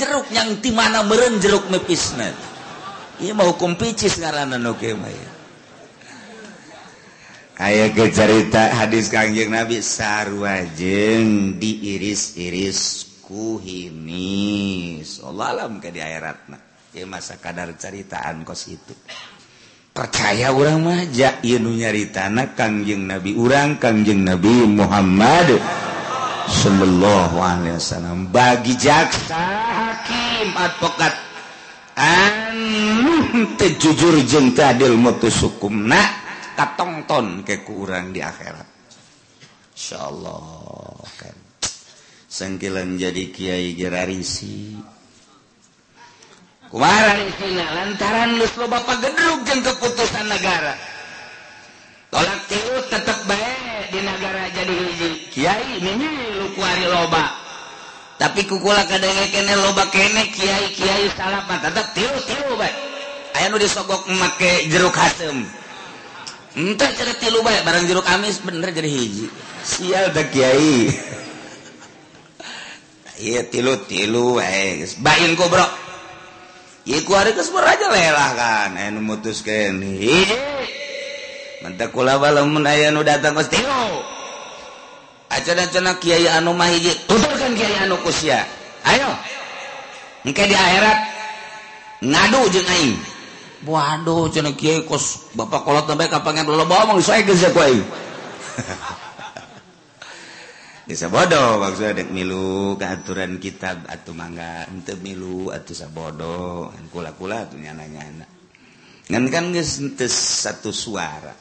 jeruk 0.00 0.26
yang 0.32 0.56
di 0.64 0.72
mana 0.72 1.04
meureun 1.04 1.36
jeruk 1.36 1.68
mepisna 1.68 2.32
ieu 3.20 3.36
mah 3.36 3.44
hukum 3.52 3.76
picis 3.76 4.16
ngaranan 4.16 4.64
oke 4.64 4.88
mah 4.96 5.12
Aya 7.60 7.92
ke 7.92 8.08
cerita 8.08 8.72
hadis 8.72 9.12
kangjeng 9.12 9.52
Nabi 9.52 9.84
sarwajeng 9.84 11.60
diiris-iris 11.60 13.04
ku 13.20 13.60
hinis. 13.60 15.20
Allah 15.20 15.52
alam 15.52 15.76
ke 15.76 15.92
di 15.92 16.00
akhiratna. 16.00 16.56
Ya 16.96 17.04
masa 17.04 17.36
kadar 17.36 17.68
ceritaan 17.76 18.48
kos 18.48 18.64
itu. 18.64 18.96
percaya 20.00 20.48
orang 20.48 20.80
maja 20.80 21.36
Iu 21.44 21.60
nyaritana 21.60 22.56
Kangjeng 22.56 23.04
Nabi 23.04 23.36
urang 23.36 23.76
Kangjeng 23.76 24.24
Nabi 24.24 24.64
Muhammad 24.64 25.60
Shallallahu 26.48 27.36
Alaihi 27.36 27.76
Wasallam. 27.76 28.32
Bagi 28.32 28.80
jaksa 28.80 29.36
hakim 29.36 30.56
advokat 30.56 31.12
anu 32.00 33.44
jujur 33.76 34.24
jeng 34.24 34.56
tadil 34.56 34.96
mutus 34.96 35.36
hukum 35.44 35.84
nak 35.84 36.16
katongton 36.56 37.44
ke 37.44 37.60
kurang 37.60 38.16
di 38.16 38.24
akhirat. 38.24 38.64
Insya 39.76 40.08
Allah 40.08 40.96
kan. 41.20 41.36
Sengkilan 42.24 42.96
jadi 42.96 43.24
kiai 43.28 43.76
gerarisi. 43.76 44.80
lantaran 46.70 48.38
Lu 48.38 48.46
Bapak 48.46 49.02
Gedruk 49.02 49.42
yang 49.50 49.60
keputusan 49.66 50.26
negara. 50.30 50.78
Tolak 52.10 52.40
tiut 52.50 52.84
tetep 52.90 53.18
baik 53.26 53.94
di 53.94 54.00
negara 54.02 54.50
jadi 54.54 54.74
hiji. 54.74 55.10
Kiai 55.30 55.78
ini 55.78 55.94
lu 56.38 56.50
kuari 56.58 56.86
loba. 56.90 57.38
Tapi 58.18 58.44
kukula 58.46 58.82
kadang 58.86 59.14
kene 59.30 59.54
loba 59.58 59.86
kene 59.90 60.30
Kiai 60.34 60.74
Kiai 60.74 61.06
salapan 61.14 61.58
tetep 61.70 61.86
tiut 61.94 62.22
tiut 62.26 62.58
baik 62.58 62.90
ayah 63.40 63.48
nu 63.48 63.56
disogok 63.56 64.04
make 64.20 64.68
jeruk 64.68 64.92
hasem. 64.92 65.48
Entah 66.58 66.90
cara 66.92 67.12
tilu 67.16 67.40
baik 67.46 67.62
barang 67.62 67.84
jeruk 67.86 68.06
amis 68.10 68.42
bener 68.42 68.68
jadi 68.74 68.90
hiji. 68.90 69.26
Sial 69.64 70.12
dah 70.12 70.26
Kiai. 70.28 70.76
Iya 73.20 73.44
tilu 73.52 73.76
tilu 73.84 74.40
baik 74.40 74.96
bayin 75.04 75.36
kok 75.36 75.52
bro 75.52 75.60
Iku 76.88 77.12
hari 77.12 77.36
aja 77.36 77.86
lelah 77.92 78.30
kan 78.32 78.72
anu 78.80 79.04
mutuskeun. 79.04 79.84
Mentek 81.60 81.92
kula 81.92 82.16
lamun 82.16 82.64
aya 82.64 82.88
nu 82.88 83.04
datang 83.04 83.36
geus 83.36 83.52
tilu. 83.52 84.00
Acan-acan 85.30 85.94
kiai 86.00 86.26
anu 86.26 86.56
mah 86.56 86.72
hiji, 86.72 86.90
tuturkeun 87.06 87.54
kiai 87.54 87.84
anu 87.84 88.00
kusia 88.00 88.42
Ayo. 88.80 89.12
Engke 90.24 90.48
di 90.48 90.56
akhirat 90.56 90.98
ngadu 92.00 92.40
jeung 92.48 92.68
aing. 92.68 92.96
Waduh, 93.60 94.32
cenah 94.32 94.56
kiai 94.56 94.88
kos 94.88 95.36
bapak 95.36 95.68
kolot 95.68 95.84
bae 95.84 96.08
kapangan 96.08 96.48
loba 96.48 96.88
omong 96.88 97.04
sae 97.04 97.20
geus 97.28 97.44
ku 97.52 97.60
aing. 97.60 97.84
bisa 100.90 101.06
bodoh 101.06 101.62
maksudnya 101.62 102.02
dek 102.02 102.10
milu 102.10 102.74
ke 102.74 102.82
aturan 102.82 103.38
kitab 103.38 103.86
atau 103.86 104.10
mangga 104.10 104.66
ente 104.66 104.98
milu 104.98 105.54
atau 105.54 105.70
sabodo 105.70 106.74
kula 106.90 107.14
kula 107.14 107.46
tuh 107.46 107.62
nyana 107.62 107.86
nyana 107.86 108.26
ngan 109.10 109.26
kan 109.26 109.44
geus 109.50 109.82
satu 110.14 110.70
suara. 110.70 111.34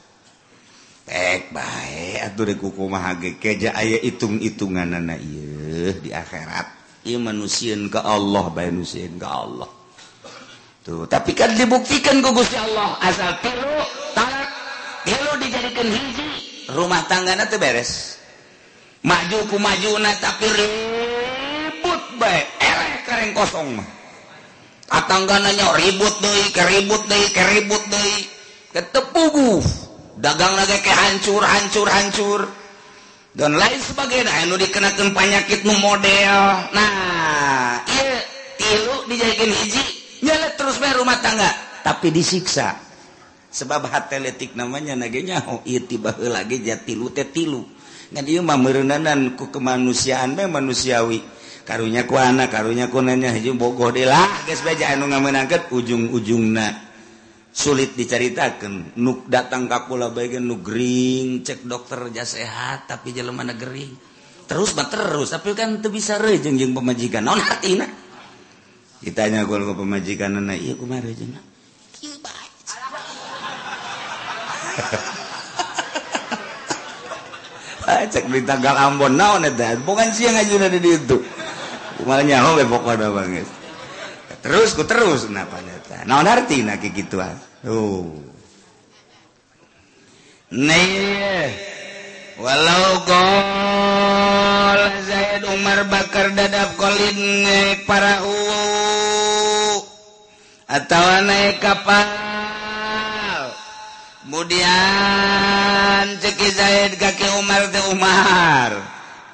Pek 1.05 1.53
bae 1.53 2.21
atuh 2.21 2.45
dek 2.45 2.62
kumaha 2.62 3.17
ge 3.17 3.41
keja 3.41 3.73
aya 3.73 3.97
hitung-hitunganna 4.01 5.17
ieu 5.17 5.93
di 6.01 6.09
akhirat. 6.13 7.01
Ieu 7.05 7.17
manusieun 7.17 7.89
ka 7.89 8.05
Allah 8.05 8.49
bae 8.53 8.69
nusieun 8.69 9.17
ka 9.17 9.29
Allah. 9.29 9.69
Tuh 10.85 11.05
tapi 11.05 11.33
kan 11.38 11.53
dibuktikan 11.53 12.21
ku 12.21 12.29
Gusti 12.33 12.57
Allah 12.57 12.97
asal 13.05 13.38
tilu 13.41 13.73
talak 14.13 14.49
tilu 15.05 15.31
dijadikan 15.41 15.88
hiji 15.89 16.29
rumah 16.73 17.05
tanggana 17.05 17.49
teu 17.49 17.57
beres. 17.62 18.18
maju 19.03 19.38
ku 19.47 19.57
majuna 19.57 20.12
tapi 20.19 20.47
ribut 20.51 22.01
baik 22.19 22.45
eleh 22.59 22.93
kereng 23.07 23.31
kosong 23.31 23.79
mah. 23.79 23.88
Katangananya 24.89 25.77
ribut 25.77 26.15
deui 26.17 26.49
keribut 26.49 27.05
deui 27.05 27.27
keribut 27.29 27.83
deui. 27.93 28.25
Ketepugu 28.73 29.62
dagang 30.17 30.57
lagi 30.57 30.81
ke 30.81 30.91
hancur 30.91 31.41
hancur 31.45 31.88
hancur. 31.88 32.41
Dan 33.38 33.53
lain 33.55 33.77
sebagainya. 33.77 34.33
Anu 34.43 34.57
dikenakan 34.57 35.13
penyakit 35.13 35.62
nu 35.62 35.77
model. 35.77 36.38
Nah 36.73 37.77
iya 37.85 38.17
tilu 38.57 39.05
dijadikan 39.05 39.53
hiji. 39.53 39.83
Nyala 40.25 40.57
terus 40.57 40.81
bae 40.81 40.91
rumah 40.97 41.21
tangga. 41.21 41.47
Tapi 41.85 42.09
disiksa. 42.09 42.75
Sebab 43.49 43.85
hati 43.89 44.17
letik 44.17 44.57
namanya 44.57 44.97
nagenya 44.97 45.39
nyaho. 45.39 45.62
Ieu 45.69 45.85
tiba 45.85 46.17
lagi 46.17 46.65
jatilu 46.65 47.13
teh 47.13 47.29
tilu 47.29 47.62
dan 48.10 48.26
merenanan 48.26 49.38
ku 49.38 49.54
kemanusiaan 49.54 50.34
be 50.34 50.50
manusiawi. 50.50 51.22
Karunya 51.65 52.10
ku 52.10 52.17
anak 52.17 52.50
karunya 52.50 52.89
kunanya 52.89 53.30
hiji 53.30 53.54
bogoh 53.54 53.93
delah 53.93 54.26
geus 54.50 54.65
beja 54.65 54.98
anu 54.98 55.06
ngamenangkan 55.06 55.69
ujung-ujungna. 55.69 56.89
Sulit 57.54 57.93
diceritakan 57.93 58.98
nuk 58.98 59.30
datang 59.30 59.69
kakula 59.69 60.10
bagian 60.10 60.50
nu 60.50 60.62
gering 60.65 61.45
cek 61.45 61.65
dokter 61.69 62.10
ja 62.10 62.26
sehat 62.26 62.89
tapi 62.89 63.13
jelema 63.13 63.45
mana 63.45 63.54
gering. 63.54 63.93
Terus 64.50 64.74
bah 64.74 64.89
terus 64.89 65.30
tapi 65.30 65.54
kan 65.54 65.78
tuh 65.78 65.93
bisa 65.93 66.17
rejeng 66.17 66.58
jeung 66.58 66.74
pemajikan 66.74 67.22
non 67.22 67.38
ditanya 69.00 69.48
kalau 69.48 69.72
ke 69.72 69.80
pemajikan 69.80 70.36
nana 70.36 70.60
iya 70.60 70.76
cek 78.10 78.25
di 78.30 78.41
tanggal 78.45 78.75
Ambon 78.78 79.17
naon 79.17 79.45
eta? 79.47 79.78
Bukan 79.82 80.13
siang 80.13 80.38
aja 80.38 80.69
di 80.69 80.80
ditu. 80.80 81.17
Malah 82.06 82.23
nyaho 82.23 82.56
we 82.56 82.63
pokona 82.63 83.12
banget 83.12 83.60
terus 84.39 84.71
ku 84.71 84.88
terus 84.88 85.28
kenapa 85.28 85.60
eta 85.60 86.08
naon 86.08 86.28
artina 86.28 86.80
ki 86.80 86.89
kitu 86.95 87.19
oh 87.67 88.08
Nih, 90.49 91.54
walau 92.41 93.06
gol 93.06 94.82
Zaid 95.06 95.45
Umar 95.45 95.86
Bakar 95.86 96.34
dadap 96.34 96.73
kolin 96.73 97.45
naik 97.45 97.86
para 97.86 98.25
u 98.25 98.34
atau 100.65 101.06
naik 101.21 101.62
kapal. 101.62 102.38
kemudian 104.30 106.06
ceki 106.22 106.50
Zaid 106.54 106.94
kaki 107.02 107.26
Umar 107.42 107.65
teh 107.74 107.82
Umar. 107.89 108.78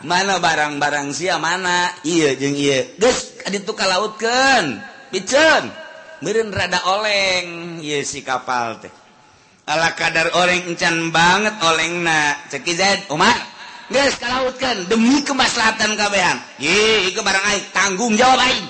Mana 0.07 0.39
barang-barang 0.39 1.11
sia 1.11 1.35
mana? 1.35 1.91
Iya 2.07 2.31
jeung 2.39 2.55
iya. 2.55 2.95
Geus 2.95 3.35
ditu 3.51 3.75
ka 3.75 3.91
lautkeun 3.91 4.79
piceun 5.11 5.67
meureun 6.23 6.47
rada 6.55 6.79
oleng. 6.87 7.83
Ieu 7.83 8.07
si 8.07 8.23
kapal 8.23 8.79
teh. 8.79 8.93
Ala 9.67 9.91
kadar 9.99 10.31
oleng 10.31 10.63
encan 10.71 11.11
banget 11.11 11.59
olengna. 11.59 12.39
Ceki 12.47 12.73
Zaid 12.79 13.11
Umar. 13.11 13.35
Geus 13.91 14.15
ka 14.15 14.31
lautkeun 14.31 14.87
demi 14.87 15.19
kemaslahatan 15.27 15.99
kabehan. 15.99 16.39
Ieu 16.63 17.11
itu 17.11 17.19
barang 17.19 17.43
aing. 17.51 17.67
Tanggung 17.75 18.15
jawab 18.15 18.39
aing. 18.47 18.63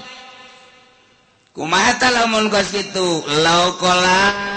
Kumaha 1.54 1.94
lamun 2.10 2.50
kos 2.50 2.74
kitu 2.74 3.24
laukola 3.46 4.56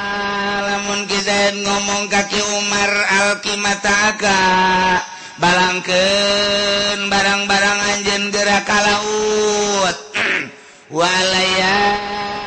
lamun 0.79 1.11
Kizaid 1.11 1.59
ngomong 1.67 2.07
kaki 2.07 2.39
Umar 2.39 2.93
Alkimataka 3.11 4.39
balangken 5.43 7.11
barang-barang 7.11 7.79
Anjen 7.83 8.31
gerak 8.31 8.71
laut. 8.71 9.97
Walaya 10.95 11.79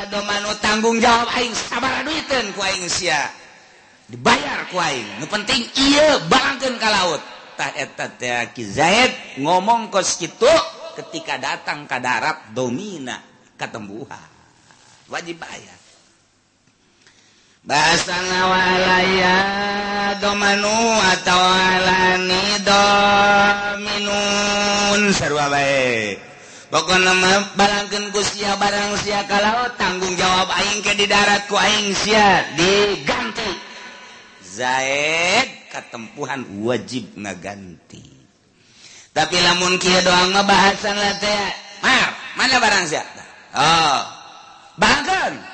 domanu 0.08 0.56
tanggung 0.64 1.04
jawab 1.04 1.28
aing 1.36 1.52
sabar 1.52 2.08
duiten 2.08 2.56
ku 2.56 2.64
aing 2.64 2.88
sia. 2.88 3.20
Dibayar 4.08 4.64
ku 4.72 4.80
aing. 4.80 5.20
Nu 5.20 5.28
penting 5.28 5.68
ieu 5.76 6.24
balangkeun 6.32 6.80
ka 6.80 6.88
laut. 6.88 7.20
Tah 7.60 7.76
eta 7.76 8.16
teh 8.16 8.56
Kizaid 8.56 9.44
ngomong 9.44 9.92
kos 9.92 10.16
kitu 10.16 10.48
ketika 10.96 11.36
datang 11.36 11.84
ka 11.84 12.00
darat 12.00 12.56
domina 12.56 13.20
katembuha 13.60 14.24
wajib 15.12 15.36
bayar. 15.36 15.81
bahasa 17.62 18.18
nawalaya 18.18 19.38
domanu 20.18 20.98
atau 21.18 21.42
alani 21.42 22.58
dominun. 22.66 24.22
Sarua 25.14 25.46
bae 25.54 26.18
pokokna 26.74 27.14
mah 27.14 27.54
balangkeun 27.54 28.10
ku 28.10 28.22
sia 28.26 28.58
barang 28.58 28.98
sia 29.06 29.28
kalau 29.30 29.70
tanggung 29.78 30.18
jawab 30.18 30.50
aing 30.58 30.82
ke 30.82 30.98
di 30.98 31.06
darat 31.06 31.46
ku 31.46 31.54
aing 31.58 31.94
sia 31.94 32.50
diganti. 32.58 33.70
Zaid 34.42 35.72
katempuhan 35.72 36.44
wajib 36.66 37.16
ngaganti 37.16 38.04
tapi 39.12 39.36
lamun 39.40 39.80
kieu 39.80 40.00
doang 40.04 40.32
mah 40.36 40.44
bahasan 40.44 40.96
lah 40.96 41.16
teh 41.20 41.44
mar 41.84 42.12
mana 42.36 42.60
barang 42.60 42.84
sia? 42.88 43.04
Oh 43.56 44.00
bangkeun 44.80 45.51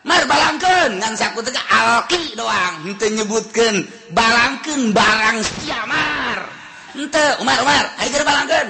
Mar 0.00 0.24
balangkeun 0.24 0.96
ngan 0.96 1.12
saku 1.12 1.44
teka 1.44 1.60
alki 1.68 2.32
doang. 2.32 2.88
henteu 2.88 3.12
nyebutkeun 3.12 3.84
balangkeun 4.16 4.96
barang 4.96 5.44
siamar. 5.44 6.48
henteu 6.96 7.44
Umar 7.44 7.60
Umar, 7.60 7.84
hayu 8.00 8.08
geura 8.08 8.24
balangkeun 8.24 8.68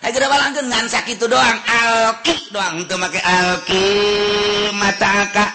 hayu 0.00 0.12
geura 0.16 0.32
balangkeun 0.32 0.66
ngan 0.72 0.84
sakitu 0.88 1.28
doang 1.28 1.60
alki 1.60 2.48
doang. 2.48 2.80
henteu 2.80 2.96
make 2.96 3.20
alki 3.20 3.84
mata 4.72 5.28
aka. 5.28 5.46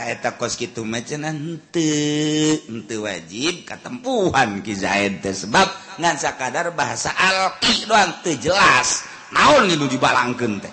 Taeta 0.00 0.38
kos 0.40 0.56
kitu 0.56 0.80
mah 0.80 1.04
cenah 1.04 1.28
henteu 1.28 2.72
henteu 2.72 3.04
wajib 3.04 3.68
katempuhan 3.68 4.64
Ki 4.64 4.72
Zaid 4.72 5.20
teh 5.20 5.36
sebab 5.36 5.68
ngan 6.00 6.16
sakadar 6.16 6.72
bahasa 6.72 7.12
alki 7.12 7.84
doang 7.84 8.24
teu 8.24 8.32
jelas. 8.40 9.04
Naon 9.28 9.68
ini 9.68 9.84
dibalangkeun 9.92 10.56
teh? 10.56 10.72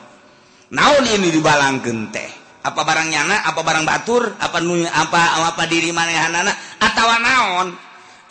Naon 0.71 1.03
ini 1.11 1.27
dibalangkeun 1.27 2.15
teh? 2.15 2.44
apa 2.65 2.81
barang 2.81 3.07
nyana 3.13 3.45
apa 3.45 3.61
barang 3.61 3.85
batur 3.85 4.33
apa 4.41 4.57
nu 4.57 4.81
apa 4.89 5.45
apa 5.53 5.63
diri 5.69 5.93
manehanana 5.93 6.49
atau 6.81 7.05
naon? 7.21 7.67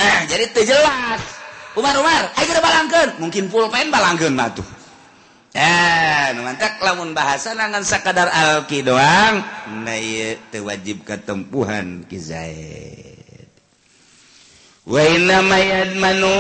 Eh 0.03 0.19
jadi 0.27 0.51
teu 0.51 0.67
jelas. 0.67 1.23
Umar 1.79 1.95
Umar 1.95 2.35
ayo 2.35 2.47
kita 2.51 2.59
balangkeun. 2.59 3.11
Mungkin 3.23 3.47
pulpen 3.47 3.95
balangkeun 3.95 4.35
batu 4.35 4.67
eh 5.55 6.35
nu 6.35 6.43
mantak 6.43 6.83
lamun 6.83 7.15
bahasa 7.15 7.55
nangan 7.55 7.87
sakadar 7.87 8.27
alki 8.27 8.83
doang. 8.83 9.39
Nah 9.87 9.95
ieu 9.95 10.35
teu 10.51 10.67
wajib 10.67 11.07
katempuhan 11.07 12.03
ki 12.11 12.19
Zaid. 12.19 13.47
Wa 14.83 14.99
inna 14.99 15.41
mayadmanu 15.47 16.35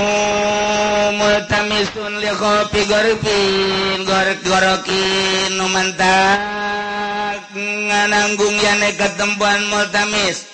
mutamisun 1.12 2.12
li 2.22 2.32
kopi 2.32 2.80
gorpin 2.88 4.00
gorek 4.08 4.40
gorokin 4.40 5.50
nu 5.60 5.66
mantak 5.68 7.44
ngananggung 7.52 8.56
yane 8.56 8.96
ketempuan 8.96 9.60
mutamis 9.68 10.48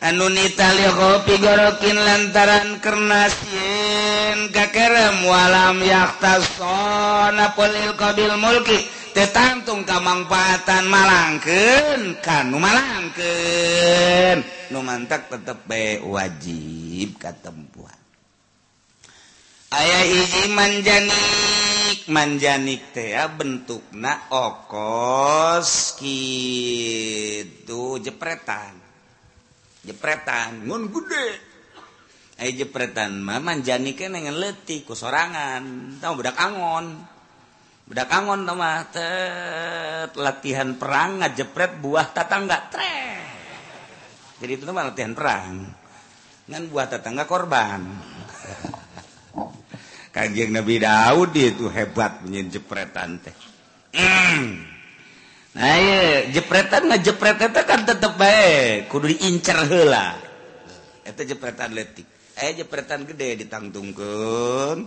anu 0.00 0.32
nita 0.32 0.72
li 0.72 0.88
kopi 0.96 1.34
gorokin 1.44 1.98
lantaran 2.00 2.80
kernasin 2.80 4.48
kakerem 4.48 5.20
walam 5.28 5.84
yaktason 5.84 7.36
apolil 7.36 7.92
kobil 8.00 8.32
mulki 8.40 8.80
tetantung 9.12 9.84
kamangfaatan 9.84 10.88
malangkeun 10.88 12.16
kanu 12.24 12.56
malangkeun 12.56 14.38
nu 14.72 14.80
mantak 14.80 15.28
tetep 15.28 15.58
be 15.68 16.00
wajib 16.08 17.20
katempuan 17.20 17.99
ayaah 19.70 20.04
iji 20.06 20.50
manjanik 20.50 22.10
manjanik 22.10 22.90
teh 22.90 23.14
ah 23.14 23.30
bentuk 23.30 23.82
na 23.94 24.26
okoskitu 24.30 25.00
jepretan. 28.02 28.74
Jepretan 29.86 30.66
ngon 30.66 30.90
gede. 30.92 31.28
Aya 32.40 32.50
jepretan 32.64 33.22
mah 33.22 33.38
manjanik 33.40 34.02
nengen 34.10 34.36
letih 34.36 34.82
ku 34.84 34.98
sorangan. 34.98 35.96
Tau 36.02 36.18
bedak 36.18 36.36
angon. 36.36 37.00
Bedak 37.86 38.10
angon 38.10 38.46
tau 38.46 38.54
mah 38.58 38.90
latihan 40.14 40.78
perang 40.78 41.22
ngajepret 41.22 41.82
buah 41.82 42.06
tatangga 42.14 42.70
tre 42.70 43.00
jadi 44.40 44.56
itu 44.56 44.64
mah 44.72 44.88
latihan 44.88 45.12
perang. 45.12 45.68
Ngan 46.48 46.62
buah 46.72 46.88
tatangga 46.88 47.28
korban. 47.28 48.09
Kanjeng 50.10 50.50
Nabi 50.50 50.82
Daud 50.82 51.30
itu 51.38 51.70
hebat 51.70 52.26
punya 52.26 52.42
jepretan 52.50 53.22
teh. 53.22 53.34
Mm. 53.94 54.70
Nah, 55.50 55.74
iya, 55.82 56.30
jepretan 56.30 56.86
ngejepret 56.86 57.38
itu 57.42 57.62
kan 57.66 57.82
tetep 57.82 58.14
baik. 58.14 58.86
Kudu 58.90 59.10
diincer 59.10 59.58
heula. 59.66 60.18
Itu 61.06 61.22
jepretan 61.26 61.74
letik. 61.74 62.06
Eh 62.38 62.54
jepretan 62.54 63.06
gede 63.06 63.46
ditangtungkeun. 63.46 64.78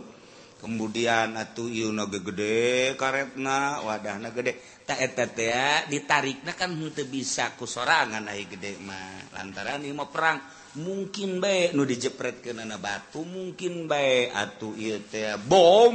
Kemudian 0.63 1.35
atuh 1.35 1.67
ieu 1.67 1.91
naga 1.91 2.23
gede 2.23 2.95
karetna, 2.95 3.83
wadahna 3.83 4.31
gede. 4.31 4.55
Tak 4.87 4.99
eta 5.03 5.27
teh 5.27 5.91
ditarikna 5.91 6.55
kan 6.55 6.71
henteu 6.71 7.03
bisa 7.03 7.51
ku 7.59 7.67
sorangan 7.67 8.27
gede 8.47 8.79
mah. 8.79 9.35
Lantaran 9.35 9.83
ieu 9.83 9.91
mah 9.91 10.07
perang 10.07 10.39
mungkin 10.79 11.37
baik 11.37 11.77
nu 11.77 11.85
dijepret 11.85 12.41
ke 12.41 12.49
nana 12.53 12.81
batu 12.81 13.21
mungkin 13.21 13.85
baik 13.85 14.33
atuh 14.33 14.73
ieu 14.73 15.01
teh 15.05 15.37
bom. 15.37 15.93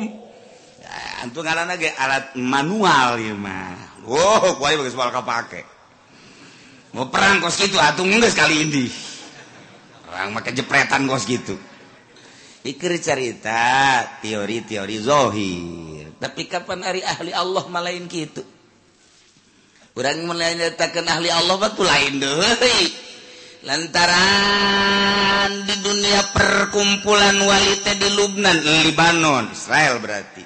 Antu 1.21 1.43
ngaranna 1.43 1.75
ge 1.77 1.91
alat 1.95 2.39
manual 2.39 3.19
ieu 3.19 3.35
mah. 3.35 4.03
Oh 4.07 4.57
kuali 4.57 4.79
bagus 4.79 4.95
poal 4.95 5.11
kapake. 5.11 5.67
Mau 6.97 7.11
perang 7.13 7.43
kos 7.43 7.59
gitu 7.59 7.77
atuh 7.77 8.07
geus 8.07 8.33
kali 8.33 8.65
ini. 8.65 8.87
Perang 10.09 10.33
make 10.33 10.57
jepretan 10.57 11.05
kos 11.05 11.29
gitu 11.29 11.53
Ikir 12.65 12.97
cerita 12.97 14.01
teori-teori 14.25 14.97
zohir. 14.97 16.07
Tapi 16.17 16.49
kapan 16.49 16.81
hari 16.81 17.05
ahli 17.05 17.31
Allah 17.31 17.65
malain 17.69 18.09
gitu 18.09 18.43
orang 19.99 20.31
melain 20.31 20.63
ahli 21.11 21.27
Allah 21.27 21.57
batu 21.59 21.83
lain 21.83 22.23
deh 22.23 22.39
lantaran 23.67 25.51
di 25.67 25.75
dunia 25.83 26.23
perkumpulan 26.31 27.39
walita 27.43 27.95
di 27.99 28.09
Lubnan 28.15 28.59
Libanon 28.87 29.51
Israel 29.51 29.99
berarti. 29.99 30.45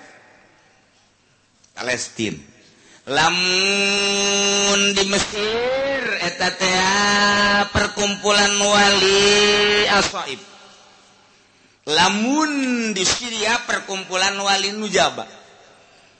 Palestina. 1.72 2.52
Lamun 3.10 4.94
di 4.94 5.04
Mesir 5.10 6.02
etatea 6.22 7.66
perkumpulan 7.74 8.54
wali 8.62 9.82
asoib 9.90 10.38
lamun 11.90 12.50
di 12.94 13.02
Syria 13.02 13.58
perkumpulan 13.66 14.38
wali 14.38 14.70
nujaba. 14.70 15.26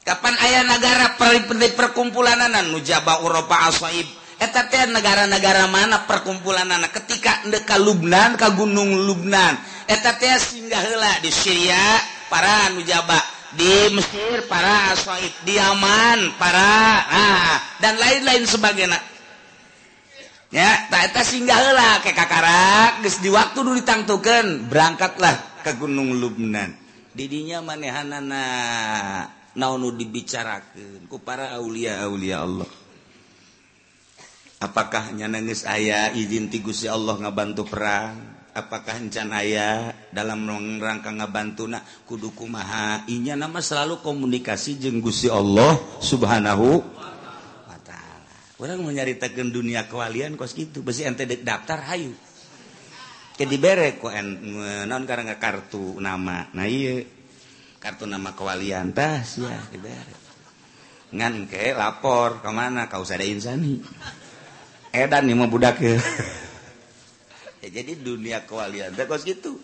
Kapan 0.02 0.34
ayah 0.42 0.66
negara 0.66 1.14
per 1.14 1.46
perkumpulan 1.78 2.34
anak 2.50 2.74
nujaba 2.74 3.22
Eropa 3.22 3.70
asoib 3.70 4.21
eteta 4.42 4.90
negara-negara 4.90 5.70
mana 5.70 6.02
perkumpulan 6.02 6.66
anak 6.66 6.90
ketika 6.98 7.46
deka 7.46 7.78
Lubnan 7.78 8.34
ke 8.34 8.50
Gunung 8.58 9.06
Lubnan. 9.06 9.54
Eteta 9.86 10.34
singgah 10.42 10.82
hela 10.82 11.22
di 11.22 11.30
Syria 11.30 11.78
para 12.26 12.74
nujaba 12.74 13.18
di 13.54 13.92
Mesir 13.94 14.48
para 14.50 14.96
asoid 14.96 15.30
di 15.46 15.60
Yaman 15.60 16.34
para 16.40 16.70
ah 17.06 17.56
dan 17.78 17.94
lain-lain 18.00 18.42
sebagainya. 18.42 18.98
Ya 20.52 20.90
tak 20.90 21.12
eta 21.14 21.22
singgah 21.24 21.56
hela 21.56 22.02
ke 22.04 22.12
kakarak 22.12 23.00
geus 23.06 23.22
di 23.22 23.30
waktu 23.32 23.56
dulu 23.62 23.78
ditangtukeun 23.78 24.68
berangkatlah 24.68 25.64
ke 25.64 25.70
Gunung 25.78 26.18
Lubnan. 26.18 26.76
Didinya 27.12 27.60
manehanana 27.60 28.44
naunu 29.56 29.92
dibicarakan 29.92 31.06
ku 31.06 31.20
para 31.20 31.56
aulia 31.56 32.00
aulia 32.04 32.40
Allah. 32.44 32.81
Apakahnya 34.62 35.26
nangis 35.26 35.66
ayah 35.66 36.14
izin 36.14 36.46
tigusi 36.46 36.86
Allah 36.86 37.18
ngabantu 37.18 37.66
perang 37.66 38.32
Apakah 38.52 39.00
encan 39.00 39.32
ayah 39.32 39.96
dalam 40.12 40.44
rangka 40.76 41.08
ngabantu 41.08 41.64
nak 41.72 41.88
kudu 42.04 42.36
kumaha 42.36 43.00
inya 43.08 43.32
nama 43.32 43.64
selalu 43.64 44.04
komunikasi 44.04 44.76
jeung 44.76 45.00
Gusti 45.00 45.32
Allah 45.32 45.80
subhanahu 46.04 46.84
wa 47.64 47.78
taala. 47.80 48.36
Urang 48.60 48.84
mau 48.84 48.92
nyaritakeun 48.92 49.48
dunia 49.48 49.88
kewalian 49.88 50.36
kos 50.36 50.52
kitu 50.52 50.84
besi 50.84 51.08
ente 51.08 51.24
daftar 51.24 51.80
hayu. 51.80 52.12
Ke 53.40 53.48
dibere 53.48 53.96
ku 53.96 54.12
naon 54.12 55.08
karena 55.08 55.40
kartu 55.40 55.96
nama. 55.96 56.52
Nah 56.52 56.68
iya 56.68 57.08
kartu 57.80 58.04
nama 58.04 58.36
kewalian 58.36 58.92
tas 58.92 59.40
ya 59.40 59.64
dibere. 59.72 60.12
Ngan 61.08 61.48
ke 61.48 61.72
lapor 61.72 62.44
kemana 62.44 62.92
kau 62.92 63.00
usah 63.00 63.16
ada 63.16 63.24
insani. 63.24 63.80
edan 64.92 65.24
nih 65.26 65.34
budak 65.48 65.80
ya, 67.62 67.68
jadi 67.68 67.92
dunia 67.96 68.44
kewalian. 68.44 68.92
Teh 68.92 69.08
kos 69.08 69.24
gitu. 69.24 69.56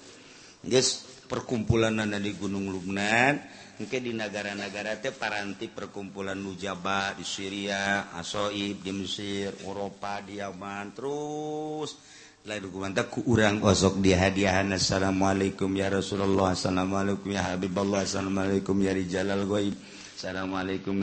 Guys 0.65 1.05
perkumpulan 1.29 1.95
nana 2.01 2.17
di 2.17 2.33
Gunung 2.35 2.73
Lumnan 2.73 3.39
mungkin 3.79 4.01
di 4.03 4.11
negara-negara 4.11 4.99
teh 4.99 5.15
paranti 5.15 5.71
perkumpulan 5.71 6.35
Nujaba 6.35 7.15
di 7.15 7.23
Syria 7.23 8.11
Asoib 8.11 8.83
di 8.83 8.91
Mesir 8.91 9.55
Eropa 9.63 10.19
di 10.19 10.43
Yaman 10.43 10.99
terus 10.99 11.95
lain 12.43 12.65
dukungan 12.65 12.97
ku 13.13 13.23
urang 13.29 13.61
osok 13.61 14.01
di 14.03 14.17
hadiahan 14.17 14.73
assalamualaikum 14.75 15.69
ya 15.79 15.93
Rasulullah 15.93 16.57
assalamualaikum 16.57 17.29
ya 17.29 17.55
Habibullah 17.55 18.03
assalamualaikum 18.03 18.73
ya 18.83 18.97
Rijalal 18.97 19.45
Ghaib. 19.45 19.77
Assalamualaikum 20.19 20.99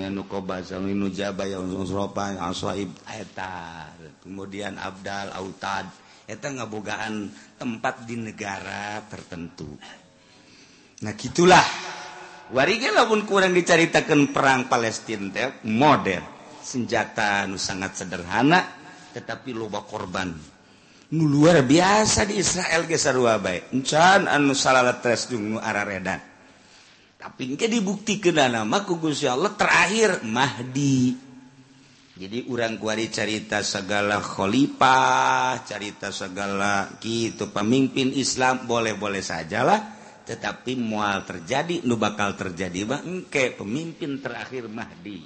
kemudian 4.20 4.76
Abdal 4.76 5.28
Autad. 5.40 5.88
Eta 6.28 6.52
ngabogaan 6.52 7.32
tempat 7.56 8.04
di 8.04 8.20
negara 8.20 9.00
tertentu. 9.08 9.72
Nah 11.00 11.16
gitulah. 11.16 11.64
Warga 12.52 12.92
lamun 12.92 13.24
kurang 13.24 13.56
diceritakan 13.56 14.36
perang 14.36 14.68
Palestina 14.68 15.32
teh 15.32 15.64
modern. 15.64 16.60
Senjata 16.60 17.48
nu 17.48 17.56
sangat 17.56 17.96
sederhana 17.96 18.68
tetapi 19.16 19.56
loba 19.56 19.88
korban. 19.88 20.28
Nu 21.16 21.24
luar 21.24 21.64
biasa 21.64 22.28
di 22.28 22.44
Israel 22.44 22.84
ge 22.84 23.00
sarua 23.00 23.40
bae. 23.40 23.64
Encan 23.72 24.28
anu 24.28 24.52
salalat 24.52 25.00
res 25.08 25.32
nu 25.32 25.56
araredan 25.56 26.35
tapi 27.26 27.58
engke 27.58 27.66
bukti 27.82 28.22
ke 28.22 28.30
nama 28.30 28.86
Guya 28.86 29.34
Allah 29.34 29.58
terakhir 29.58 30.22
Mahdi. 30.30 31.18
Jadi 32.14 32.46
urang 32.54 32.78
kuari 32.78 33.10
carita 33.10 33.66
segala 33.66 34.22
Khalifah 34.22 35.58
carita 35.66 36.14
segala 36.14 36.86
gitu 37.02 37.50
pemimpin 37.50 38.14
Islam 38.14 38.70
boleh-boleh 38.70 39.26
sajalah. 39.26 39.98
Tetapi 40.22 40.78
mual 40.78 41.26
terjadi 41.26 41.82
nu 41.90 41.98
bakal 41.98 42.38
terjadi 42.38 42.86
bangke 42.86 43.58
pemimpin 43.58 44.22
terakhir 44.22 44.70
Mahdi. 44.70 45.26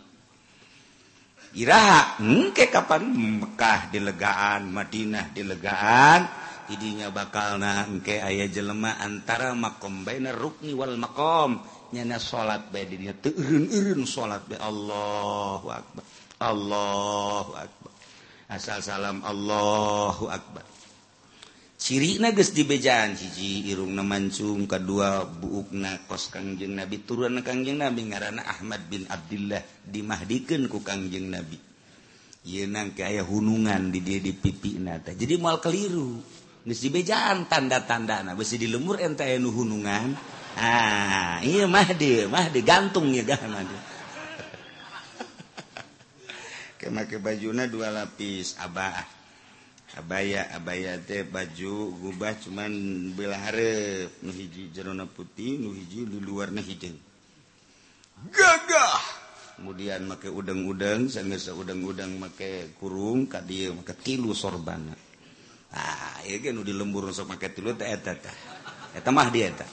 Iraha 1.60 2.24
engke 2.24 2.72
kapan 2.72 3.12
Mekah 3.44 3.92
dilegaan 3.92 4.72
Madinah 4.72 5.36
dilegaan 5.36 6.48
idinya 6.70 7.10
bakal 7.10 7.58
nangke 7.58 8.22
ayah 8.22 8.48
jelema 8.48 9.02
antara 9.02 9.52
makom 9.58 10.08
baina 10.08 10.32
rukni 10.32 10.72
wal 10.72 10.96
makom. 10.96 11.79
nyana 11.92 12.22
salat 12.22 12.70
bae 12.70 12.86
di 12.86 13.02
dieu 13.02 13.16
teu 13.18 13.34
eureun-eureun 13.34 14.04
salat 14.06 14.44
bae 14.46 14.60
Allahu 14.62 15.68
akbar. 15.70 16.06
Allahu 16.40 17.52
akbar. 17.58 17.94
Asal 18.50 18.82
salam 18.82 19.22
Allahu 19.22 20.32
akbar. 20.32 20.66
Sirina 21.80 22.36
geus 22.36 22.52
dibejaan 22.52 23.16
hiji 23.16 23.72
irungna 23.72 24.04
mancung 24.04 24.68
kedua 24.68 25.24
buukna 25.24 26.04
kos 26.12 26.28
Kangjeng 26.28 26.76
Nabi 26.76 27.08
turun 27.08 27.40
Kangjeng 27.40 27.80
Nabi 27.80 28.12
ngaranna 28.12 28.44
Ahmad 28.44 28.84
bin 28.92 29.08
Abdullah 29.08 29.64
dimahdikeun 29.88 30.68
ku 30.68 30.84
Kangjeng 30.84 31.32
Nabi. 31.32 31.56
Ieu 32.44 32.68
nangke 32.68 33.08
aya 33.08 33.24
hunungan 33.24 33.96
di 33.96 34.04
dieu 34.04 34.20
di 34.20 34.36
pipina 34.36 35.00
teh. 35.00 35.16
Jadi 35.16 35.40
moal 35.40 35.64
keliru. 35.64 36.20
Geus 36.68 36.84
dibejaan 36.84 37.48
tanda-tandana. 37.48 38.36
Beusi 38.36 38.60
di 38.60 38.68
lemur 38.68 39.00
ente 39.00 39.24
aya 39.24 39.40
nu 39.40 39.48
hunungan. 39.56 40.20
ah 40.58 41.38
iya 41.46 41.70
mah 41.70 41.90
di 41.94 42.26
mah 42.26 42.50
digantung 42.50 43.14
ya 43.14 43.22
dah 43.22 43.42
mah 43.46 43.64
dia. 43.68 43.82
Kemake 46.80 47.20
bajuna 47.20 47.68
dua 47.68 47.92
lapis 47.92 48.56
abah 48.56 49.04
abaya 50.00 50.48
abaya 50.56 50.96
teh 51.02 51.28
baju 51.28 51.92
gubah 51.98 52.40
cuman 52.40 52.72
belaharep 53.18 54.24
nu 54.24 54.32
hiji 54.32 54.72
jerona 54.72 55.04
putih 55.04 55.60
nu 55.60 55.76
hiji 55.76 56.08
di 56.08 56.18
luarna 56.24 56.64
hijau 56.64 56.96
gagah! 58.32 59.20
Kemudian 59.60 60.08
make 60.08 60.32
udang-udang 60.32 61.12
sanggeus 61.12 61.52
udang-udang 61.52 62.16
make 62.16 62.80
kurung 62.80 63.28
ka 63.28 63.44
dieu 63.44 63.76
make 63.76 63.92
tilu 64.00 64.32
sorbana. 64.32 64.96
Ah 65.76 66.24
ieu 66.24 66.40
ge 66.40 66.56
nu 66.56 66.64
di 66.64 66.72
lembur 66.72 67.12
sok 67.12 67.36
make 67.36 67.52
tilu 67.52 67.76
teh 67.76 67.84
eta 67.84 68.16
tah 68.16 68.38
eta 68.96 69.10
mah 69.12 69.28
di 69.28 69.44
eta. 69.44 69.68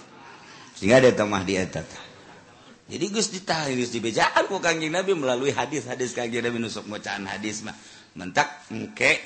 Sehingga 0.77 1.01
ada 1.01 1.09
eta 1.11 1.25
mah 1.25 1.43
di 1.43 1.57
eta 1.57 1.81
tah 1.81 2.07
jadi 2.87 3.11
Gus 3.11 3.35
ditahan 3.35 3.75
Gus 3.75 3.91
dibejaan 3.91 4.47
ku 4.47 4.62
kanjeng 4.62 4.95
Nabi 4.95 5.19
melalui 5.19 5.51
hadis-hadis 5.51 6.15
kanjeng 6.15 6.47
Nabi. 6.47 6.62
Nusuk 6.62 6.87
bacaan 6.87 7.27
hadis 7.27 7.67
mah. 7.67 7.75
Mentak 8.15 8.71
engke 8.71 9.19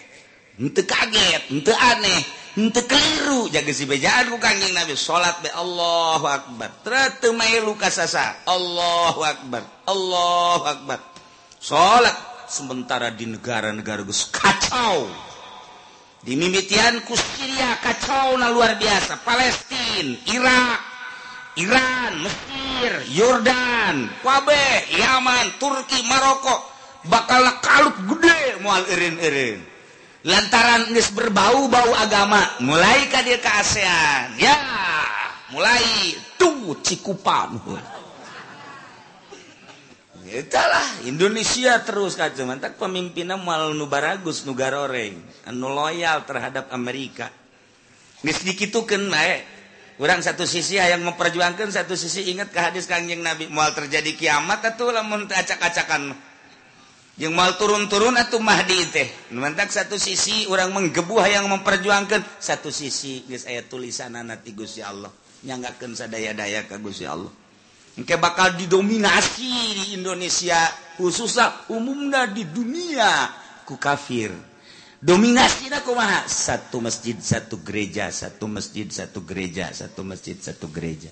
ente 0.56 0.82
kaget 0.82 1.52
ente 1.52 1.72
aneh 1.76 2.20
ente 2.56 2.80
keliru. 2.88 3.52
Jaga 3.52 3.72
si 3.76 3.84
bejaan 3.84 4.32
ku 4.32 4.40
kanjeng 4.40 4.72
Nabi. 4.72 4.96
Salat 4.96 5.44
be 5.44 5.52
Allahu 5.52 6.24
akbar. 6.24 6.72
Teratu 6.80 7.36
mailu 7.36 7.76
kasasa 7.76 8.48
Allahu 8.48 9.20
akbar 9.28 9.62
Allahu 9.84 10.64
akbar. 10.64 10.98
Salat 11.60 12.16
sementara 12.48 13.12
di 13.12 13.28
negara-negara 13.28 14.08
Gus. 14.08 14.24
Kacau. 14.32 15.04
Di 16.24 16.32
mimitian 16.32 17.04
ku 17.04 17.12
Syria 17.12 17.76
kacau 17.84 18.40
na 18.40 18.48
luar 18.48 18.80
biasa. 18.80 19.20
Palestina 19.20 20.16
Irak 20.32 20.89
Iran 21.58 22.22
Mesir 22.22 22.92
Yordan 23.10 24.06
wabeh 24.22 24.94
Yaman 24.94 25.58
Turki 25.58 25.98
Maroko 26.06 26.70
bakal 27.10 27.42
kalup 27.64 27.96
gede 28.06 28.62
mual 28.62 28.86
irin-irin. 28.86 29.58
Lantaran 30.20 30.92
geus 30.92 31.10
berbau-bau 31.16 31.96
agama 31.96 32.44
mulai 32.60 33.08
ka 33.08 33.24
dia 33.24 33.40
ke 33.40 33.50
ASEAN. 33.50 34.36
Ya 34.36 34.56
mulai 35.50 36.14
tuh 36.36 36.76
cikupan. 36.84 37.56
Itulah 40.30 41.10
Indonesia 41.10 41.82
terus 41.82 42.14
kaca 42.14 42.38
mantak 42.46 42.78
pemimpinnya 42.78 43.34
mal 43.34 43.74
nu 43.74 43.90
baragus 43.90 44.46
nu 44.46 44.54
garoreng. 44.54 45.18
Anu 45.50 45.66
loyal 45.72 46.22
terhadap 46.22 46.70
Amerika. 46.70 47.32
Geus 48.22 48.44
dikitukeun 48.44 49.10
eh 49.16 49.59
kurang 50.00 50.24
satu 50.24 50.48
sisi 50.48 50.80
yang 50.80 51.04
memperjuangkan 51.04 51.68
satu 51.68 51.92
sisi 51.92 52.32
ingat 52.32 52.48
ke 52.48 52.56
hadis 52.56 52.88
kangjeng 52.88 53.20
Nabi 53.20 53.52
mual 53.52 53.76
terjadi 53.76 54.16
kiamat 54.16 54.64
atau 54.64 54.88
lamun 54.88 55.28
acak-acakan. 55.28 56.16
Yang 57.20 57.32
mal 57.36 57.52
turun-turun 57.60 58.16
atau 58.16 58.40
mahdi 58.40 58.80
teh. 58.88 59.04
Mantak 59.36 59.68
satu 59.68 60.00
sisi 60.00 60.48
orang 60.48 60.72
menggebuh 60.72 61.20
yang 61.28 61.44
memperjuangkan 61.52 62.40
satu 62.40 62.72
sisi 62.72 63.28
guys 63.28 63.44
ayat 63.44 63.68
tulisan 63.68 64.16
nanti 64.16 64.56
Gusti 64.56 64.80
Allah. 64.80 65.12
Nyanggakan 65.44 65.92
sadaya-daya 65.92 66.64
ke 66.64 66.80
Gusti 66.80 67.04
Allah. 67.04 67.28
Engke 68.00 68.16
bakal 68.16 68.56
didominasi 68.56 69.52
di 69.76 69.84
Indonesia 70.00 70.64
khususnya 70.96 71.68
umumnya 71.68 72.24
di 72.24 72.48
dunia 72.48 73.28
ku 73.68 73.76
kafir. 73.76 74.32
dominasi 75.00 75.72
kumaha? 75.82 76.28
Satu 76.28 76.78
masjid 76.84 77.16
satu 77.18 77.60
gereja 77.64 78.12
satu 78.12 78.46
masjid 78.46 78.86
satu 78.86 79.24
gereja 79.24 79.72
satu 79.72 80.04
masjid 80.04 80.36
satu 80.36 80.68
gereja. 80.68 81.10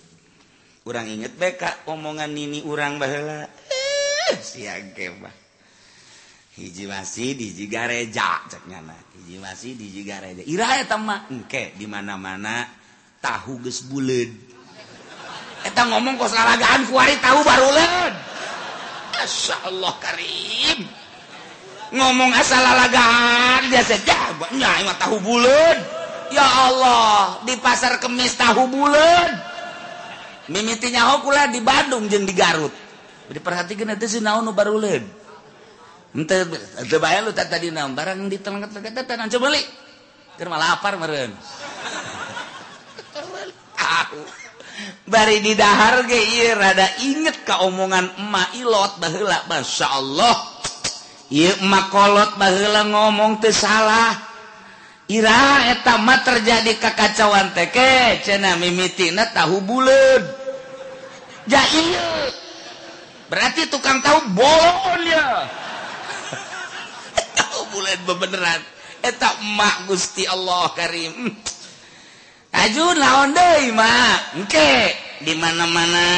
Kurang 0.85 1.09
inget 1.09 1.37
BK 1.37 1.89
omongan 1.89 2.33
ini 2.33 2.65
urang 2.65 2.97
bahela 2.97 3.45
eh, 3.45 4.37
siage 4.41 5.13
bah 5.21 5.35
hiji 6.57 6.89
masih 6.89 7.37
hiji 7.37 7.67
gareja 7.69 8.45
cek 8.49 8.69
nyana. 8.69 8.97
Hiji 9.19 9.37
masih 9.41 9.77
hiji 9.77 10.03
gareja 10.05 10.43
ira 10.45 10.81
eta 10.81 10.97
mah 10.97 11.29
engke 11.33 11.77
di 11.77 11.85
mana-mana 11.89 12.69
tahu 13.21 13.61
geus 13.65 13.85
buleud. 13.85 14.31
Eta 15.67 15.85
ngomong 15.91 16.17
kos 16.17 16.33
alagaan 16.33 16.87
kuari 16.87 17.19
tahu 17.19 17.43
baruleud 17.43 18.15
masyaallah 19.19 19.95
karim. 19.99 20.87
ngomong 21.89 22.31
asal 22.37 22.61
asalalagaan 22.61 23.73
biasa 23.73 23.95
jabatnya 24.05 24.93
tahu 25.01 25.17
bulan 25.25 25.77
ya 26.29 26.45
Allah 26.45 27.41
di 27.49 27.57
pasar 27.57 27.97
kemis 27.97 28.37
tahu 28.37 28.69
bulan 28.69 29.41
mimitinya 30.53 31.17
hokula 31.17 31.49
di 31.53 31.61
Bandung 31.61 32.09
jeng 32.09 32.25
di 32.25 32.33
Garut. 32.33 32.73
Diperhatikan 33.29 33.93
itu 33.93 34.09
si 34.09 34.25
naon 34.25 34.49
baru 34.57 34.81
leud 34.81 35.05
ente 36.17 36.37
teu 36.89 36.97
bae 36.97 37.21
lu 37.21 37.37
tadi 37.37 37.69
naon? 37.69 37.93
Barang 37.93 38.33
di 38.33 38.41
telengket 38.41 38.73
telengket 38.73 39.05
tetan 39.05 39.29
coba 39.29 39.53
balik 39.53 39.67
keur 40.41 40.49
malah 40.49 40.79
lapar 40.79 40.97
meureun 40.97 41.35
bari 45.13 45.43
di 45.43 45.53
dahar 45.59 46.07
ge 46.07 46.17
ieu 46.17 46.55
rada 46.55 46.87
inget 47.03 47.43
ka 47.43 47.61
omongan 47.67 48.09
emak 48.17 48.55
ilot 48.57 48.97
baheula 49.03 49.43
masyaallah 49.51 50.58
makolot 51.65 52.41
bahla 52.41 52.89
ngomong 52.89 53.41
tuh 53.41 53.53
salah. 53.53 54.29
Ira 55.09 55.73
etama 55.73 56.21
terjadi 56.21 56.77
kekacauan 56.77 57.57
teke 57.57 58.21
cena 58.29 58.61
mimitina 58.61 59.25
tahu 59.33 59.65
bulan 59.65 60.21
jahil 61.49 61.97
berarti 63.33 63.73
tukang 63.73 64.05
tahu 64.05 64.37
bohong 64.37 65.09
ya 65.09 65.49
tahu 67.41 67.61
bulan 67.73 67.99
beneran. 68.05 68.61
Eta 69.01 69.33
emak 69.41 69.89
gusti 69.89 70.29
Allah 70.29 70.77
karim. 70.77 71.33
Ajun 72.69 72.97
laon 73.01 73.33
deui 73.33 73.73
mah 73.73 74.37
engke 74.37 74.93
di 75.25 75.33
mana-mana 75.41 76.09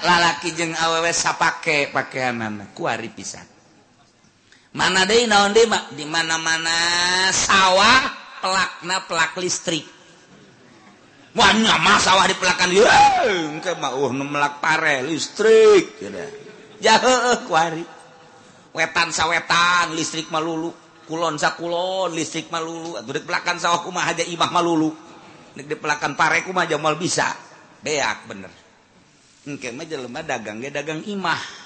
lalaki 0.00 0.56
jeung 0.56 0.72
awewe 0.72 1.12
sapake 1.12 1.92
pakaianna 1.92 2.72
kuari 2.72 3.12
pisan. 3.12 3.51
mana 4.72 5.04
deh 5.04 5.28
naon 5.28 5.52
deh 5.52 5.68
mak? 5.68 5.92
Di 5.92 6.04
mana 6.08 6.36
mana 6.40 6.76
sawah 7.32 8.08
pelakna 8.40 9.04
pelak 9.08 9.36
listrik. 9.40 9.84
Banyak 11.32 11.76
mah 11.80 11.96
sawah 11.96 12.28
di 12.28 12.36
pelakan 12.36 12.70
yurang 12.76 13.60
ke 13.64 13.72
mah 13.80 13.96
uh 13.96 14.12
melak 14.12 14.60
pare 14.60 15.00
listrik 15.00 15.96
kira 15.96 16.28
jauh 16.76 17.48
kuari 17.48 17.80
wetan 18.76 19.08
sawetan 19.08 19.96
listrik 19.96 20.28
malulu 20.28 20.68
kulon 21.08 21.40
sakulon 21.40 22.12
listrik 22.12 22.52
malulu 22.52 23.00
atau 23.00 23.12
di 23.16 23.24
pelakan 23.24 23.56
sawah 23.56 23.80
kumah 23.80 24.12
aja 24.12 24.28
imah 24.28 24.50
malulu 24.52 24.92
di 25.56 25.76
pelakan 25.76 26.16
pare 26.16 26.40
kumah 26.44 26.64
jamal 26.64 26.96
bisa. 26.96 27.28
Beak 27.82 28.18
bener. 28.30 28.52
Engke 29.44 29.74
mah 29.74 29.84
jelema 29.84 30.22
dagang 30.22 30.62
ge 30.62 30.70
dagang 30.72 31.02
imah. 31.04 31.61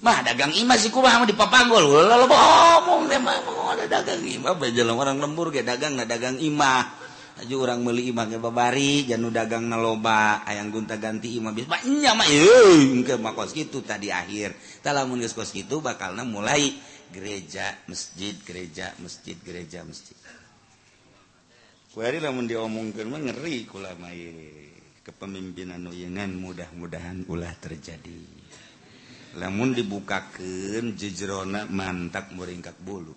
mah 0.00 0.24
dagang 0.24 0.52
imah 0.56 0.76
sih 0.80 0.88
kumaha 0.88 1.28
di 1.28 1.36
papanggol 1.36 2.08
lalu 2.08 2.26
bohong 2.28 3.04
teh 3.08 3.20
mah 3.20 3.36
ada 3.76 3.84
dagang 3.86 4.24
imah. 4.24 4.56
Bejalan 4.56 4.96
orang 4.96 5.16
lembur 5.20 5.52
ge 5.52 5.60
dagang 5.60 5.96
nggak 5.96 6.08
dagang 6.08 6.36
imah. 6.40 6.98
Aja 7.40 7.56
orang 7.56 7.80
meli 7.80 8.12
imah 8.12 8.26
ge 8.28 8.36
babari 8.36 9.08
janu 9.08 9.32
dagang 9.32 9.64
naloba 9.64 10.44
ayang 10.44 10.68
gunta 10.68 11.00
ganti 11.00 11.40
imah 11.40 11.52
biasa 11.56 11.68
banyak 11.68 12.12
mah 12.16 12.28
euy 12.28 13.00
ke 13.04 13.14
makos 13.20 13.52
kitu 13.52 13.80
tadi 13.84 14.08
akhir. 14.12 14.56
Tah 14.84 14.92
lamun 14.92 15.20
geus 15.20 15.36
kos 15.36 15.52
kitu 15.52 15.80
bakalna 15.80 16.24
mulai 16.24 16.72
gereja 17.12 17.76
masjid 17.88 18.36
gereja 18.44 18.92
masjid 19.00 19.36
gereja 19.40 19.84
masjid. 19.84 20.16
Kuari 21.90 22.22
lamun 22.22 22.46
diomongkeun 22.46 23.08
mah 23.10 23.20
ngeri 23.20 23.66
kula 23.66 23.92
mah 23.98 24.14
kepemimpinan 25.02 25.80
uyengan 25.90 26.30
mudah-mudahan 26.38 27.26
ulah 27.26 27.50
terjadi. 27.58 28.39
namun 29.38 29.76
dibukakan 29.76 30.98
jejrona 30.98 31.68
mantap 31.70 32.34
meringkat 32.34 32.74
bulu. 32.82 33.14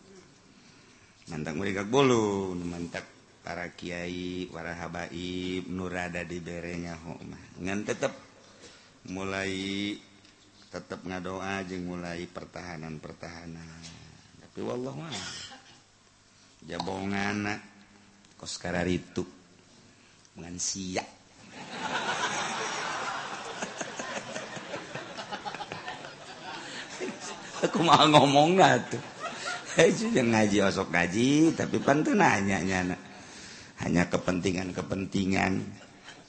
Mantap 1.31 1.55
meringkat 1.55 1.87
bulu 1.89 2.53
mantap 2.59 3.13
para 3.43 3.75
Kyai 3.75 4.47
para 4.47 4.71
habaib 4.71 5.67
nurada 5.67 6.23
di 6.23 6.39
berenya 6.39 6.95
Homa 6.95 7.35
ngan 7.59 7.83
tetap 7.83 8.15
mulai 9.11 9.51
tetap 10.71 11.03
ngadoa 11.03 11.67
jeng 11.67 11.83
mulai 11.83 12.23
pertahanan 12.23 13.03
pertahanan 13.03 13.83
tapi 14.39 14.63
wallah 14.63 14.95
mah 14.95 15.11
jabongan 16.63 17.59
kos 18.39 18.63
itu 18.87 19.27
ngan 20.39 20.55
siap 20.55 21.09
aku 27.63 27.79
mau 27.79 28.03
ngomong 28.03 28.59
nah 28.59 28.75
tuh. 28.83 28.99
Eh, 29.73 29.89
yang 30.13 30.29
ngaji 30.29 30.69
osok 30.69 30.93
ngaji 30.93 31.57
tapi 31.57 31.81
pantu 31.81 32.13
nanya 32.13 32.61
nyana 32.61 32.93
hanya 33.81 34.05
kepentingan 34.05 34.69
kepentingan 34.69 35.65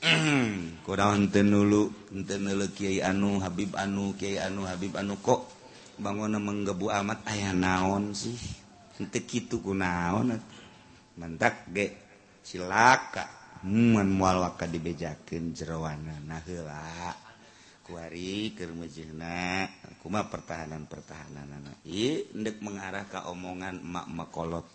kurang 0.87 1.29
tenulu 1.29 1.93
tenulu 2.09 2.73
kiai 2.73 3.05
anu 3.05 3.41
habib 3.45 3.77
anu 3.77 4.17
kiai 4.17 4.41
anu 4.41 4.69
habib 4.69 4.97
anu. 4.97 5.17
Kok 5.17 5.41
bangun 5.97 6.37
menggebu 6.41 6.93
amat? 6.93 7.25
Ayah 7.25 7.57
naon 7.57 8.13
sih? 8.13 8.37
Ente 9.01 9.25
kitu 9.25 9.65
ku 9.65 9.73
naon 9.73 10.37
mentak 11.17 11.69
ge. 11.73 11.89
Silaka. 12.45 13.45
Muan 13.65 14.13
mual 14.13 14.45
waka 14.45 14.69
dibejakeun 14.69 15.57
jeroana 15.57 16.21
nah 16.29 16.37
heula. 16.45 17.24
kuari 17.85 18.57
kermejena 18.57 19.69
kuma 20.01 20.27
pertahanan 20.33 20.89
pertahanan 20.89 21.61
anak 21.61 21.85
ndek 22.33 22.65
mengarah 22.65 23.05
ke 23.05 23.21
omongan 23.29 23.85
emak 23.85 24.07
makolot 24.09 24.67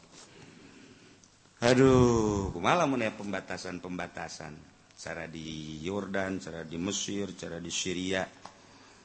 aduh 1.59 2.53
kumala 2.53 2.85
ya 2.85 3.11
pembatasan 3.11 3.81
pembatasan 3.81 4.69
cara 4.99 5.31
di 5.31 5.79
Yordan 5.79 6.43
cara 6.43 6.67
di 6.67 6.75
Mesir 6.75 7.31
cara 7.39 7.55
di 7.63 7.71
Syria. 7.71 8.27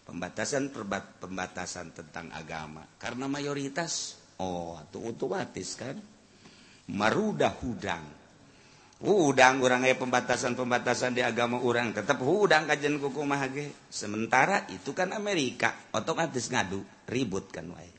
Pembatasan 0.05 0.68
perbat 0.68 1.22
pembatasan 1.22 1.96
tentang 1.96 2.28
agama. 2.34 2.84
Karena 3.00 3.24
mayoritas 3.24 4.20
oh 4.42 4.76
atau 4.76 5.14
otomatis 5.14 5.78
kan? 5.78 5.96
Marudah 6.92 7.55
hudang. 7.64 8.05
Hudang 9.05 9.61
orang 9.61 9.84
pembatasan-pembatasan 9.84 11.12
di 11.12 11.20
agama 11.20 11.61
orang 11.61 11.92
tetap 11.92 12.24
hudang 12.24 12.64
kajian 12.64 12.96
kuku 12.96 13.20
mahage 13.22 13.86
sementara 13.92 14.64
itu 14.72 14.96
kan 14.96 15.12
Amerika 15.12 15.92
otomatis 15.92 16.48
ngadu 16.48 16.80
ribut 17.05 17.52
kan 17.52 17.68
wae. 17.68 17.92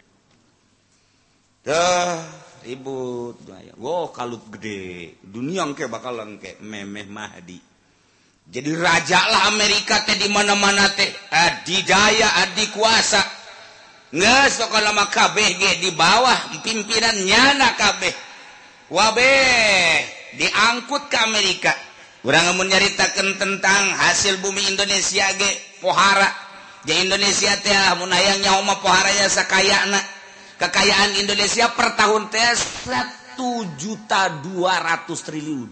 Ribut 2.66 3.45
Wow 3.78 4.10
kalau 4.10 4.41
gede. 4.49 5.18
Dunia 5.22 5.66
ke 5.78 5.86
bakal 5.86 6.18
lengke 6.18 6.58
memeh 6.62 7.06
Mahdi. 7.06 7.58
Jadi 8.45 8.72
raja 8.78 9.26
lah 9.26 9.49
Amerika 9.49 10.06
teh 10.06 10.18
di 10.18 10.30
mana-mana 10.30 10.86
teh. 10.93 11.10
Adidaya 11.34 12.45
adik 12.45 12.74
kuasa. 12.74 13.22
Nggak 14.14 14.45
sok 14.53 14.74
lama 14.78 15.10
KBG 15.10 15.82
di 15.82 15.89
bawah 15.93 16.53
pimpinan 16.62 17.18
nyana 17.26 17.74
KB 17.74 18.01
wabe 18.93 19.34
diangkut 20.36 21.08
ke 21.08 21.18
Amerika. 21.24 21.74
Orang 22.26 22.58
menyaritakan 22.58 23.38
tentang 23.38 23.84
hasil 24.02 24.42
bumi 24.42 24.66
Indonesia 24.66 25.30
ge 25.38 25.52
pohara. 25.78 26.30
Ya 26.86 27.02
Indonesia 27.02 27.54
teh 27.62 27.78
mun 28.02 28.10
hayang 28.10 28.42
nyaho 28.42 28.66
poharanya 28.82 29.30
sakayana. 29.30 30.02
Kekayaan 30.58 31.22
Indonesia 31.22 31.70
per 31.74 31.94
tahun 31.94 32.30
teh 32.34 32.42
1 32.42 33.78
juta 33.78 34.42
200 34.42 35.06
triliun. 35.06 35.70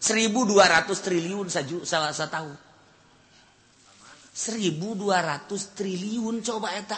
1200 0.00 1.04
triliun 1.04 1.46
saju 1.48 1.84
salah 1.84 2.12
satu 2.12 2.32
tahun 2.32 2.56
1200 4.40 5.76
triliun 5.76 6.40
coba 6.40 6.72
eta. 6.72 6.96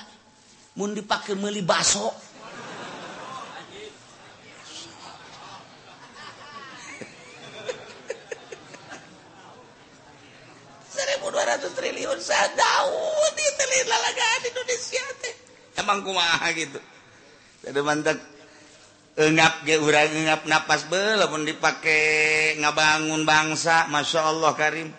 Mun 0.78 0.94
dipakai 0.94 1.34
meli 1.36 1.66
baso. 1.66 2.31
dosa 12.12 12.36
Daud 12.52 13.36
itu 13.40 13.64
lalagaan 13.88 14.42
Indonesia 14.44 15.04
teh. 15.24 15.34
Emang 15.80 16.04
kumaha 16.04 16.52
gitu. 16.52 16.76
Jadi 17.64 17.80
mantap 17.80 18.20
engap 19.16 19.64
ge 19.64 19.80
urang 19.80 20.12
engap 20.12 20.44
napas 20.44 20.84
beula 20.88 21.24
lamun 21.24 21.48
dipakai 21.48 22.56
ngabangun 22.60 23.24
bangsa 23.24 23.88
Masya 23.88 24.20
Allah 24.28 24.52
Karim. 24.52 24.92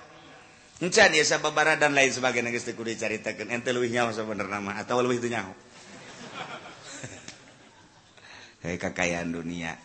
Encan 0.82 1.14
ya 1.16 1.24
sababara 1.24 1.80
dan 1.80 1.96
lain 1.96 2.12
sebagainya 2.12 2.52
geus 2.52 2.66
teu 2.66 2.76
kudu 2.76 2.92
dicaritakeun. 2.92 3.54
Ente 3.54 3.72
leuwih 3.72 3.94
nyaho 3.94 4.12
sabenerna 4.12 4.60
mah 4.60 4.76
atawa 4.82 5.06
leuwih 5.06 5.22
teu 5.22 5.32
nyaho? 5.32 5.54
Hei 8.66 8.78
kakayaan 8.82 9.32
dunia. 9.32 9.78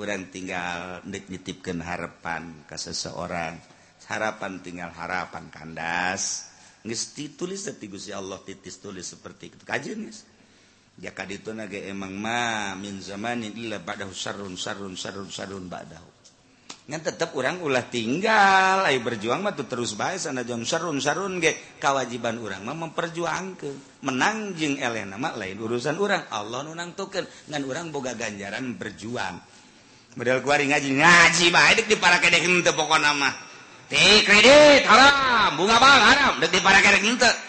Urang 0.00 0.32
tinggal 0.32 1.04
nitipkeun 1.04 1.84
harapan 1.84 2.64
ka 2.64 2.80
seseorang. 2.80 3.60
Harapan 4.08 4.64
tinggal 4.64 4.90
harapan 4.92 5.48
kandas. 5.52 6.51
tulis 7.38 7.62
Gusti 7.64 8.10
Allah 8.10 8.38
titis 8.42 8.82
tulis 8.82 9.06
seperti 9.06 9.54
itu. 9.54 9.62
Guys. 9.62 10.26
jaka 10.92 11.24
itu 11.24 11.56
naga 11.56 11.80
emang 11.80 12.12
ma 12.12 12.76
min 12.76 13.00
zamanin 13.00 13.54
illa 13.56 13.80
ba'dahu 13.80 14.12
sarun 14.12 14.54
sarun 14.60 14.92
sarun 14.98 15.28
sarun 15.32 15.64
ba'dahu. 15.70 16.12
Ngan 16.82 16.98
tetap 16.98 17.30
orang 17.38 17.62
ulah 17.62 17.86
tinggal 17.86 18.82
ayo 18.90 18.98
berjuang 19.06 19.38
mah 19.38 19.54
tuh 19.54 19.70
terus 19.70 19.94
bae 19.94 20.18
sana 20.18 20.42
jeung 20.42 20.66
sarun 20.66 20.98
sarun 20.98 21.38
ge. 21.38 21.78
Kewajiban 21.78 22.42
orang 22.42 22.66
mah 22.66 22.74
memperjuangkeun. 22.74 24.02
Menang 24.02 24.58
jeung 24.58 24.82
elena 24.82 25.14
mah 25.14 25.38
lain 25.38 25.62
urusan 25.62 25.94
orang 26.02 26.26
Allah 26.34 26.66
nu 26.66 26.74
nangtukeun. 26.74 27.24
Ngan 27.54 27.62
orang 27.62 27.94
boga 27.94 28.18
ganjaran 28.18 28.74
berjuang. 28.74 29.38
Model 30.18 30.42
kuari 30.42 30.68
ngaji 30.74 30.90
ngaji 30.98 31.46
bae 31.54 31.72
dek 31.78 31.86
di 31.86 31.96
para 31.96 32.18
henteu 32.18 32.74
pokona 32.74 33.14
mah. 33.14 33.51
haram 34.88 35.60
bunga 35.60 35.76
bang 35.76 36.02
haram 36.08 36.32
di 36.40 36.60
para 36.64 36.80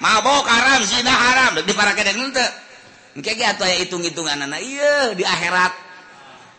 mabok 0.03 0.45
haram 0.47 0.83
zina 0.83 1.11
haram 1.11 1.63
di 1.63 1.73
para 1.73 1.95
hitung-hitungan 3.79 4.43
anak 4.43 4.59
iya 4.59 5.15
di 5.15 5.23
akhirat. 5.23 5.71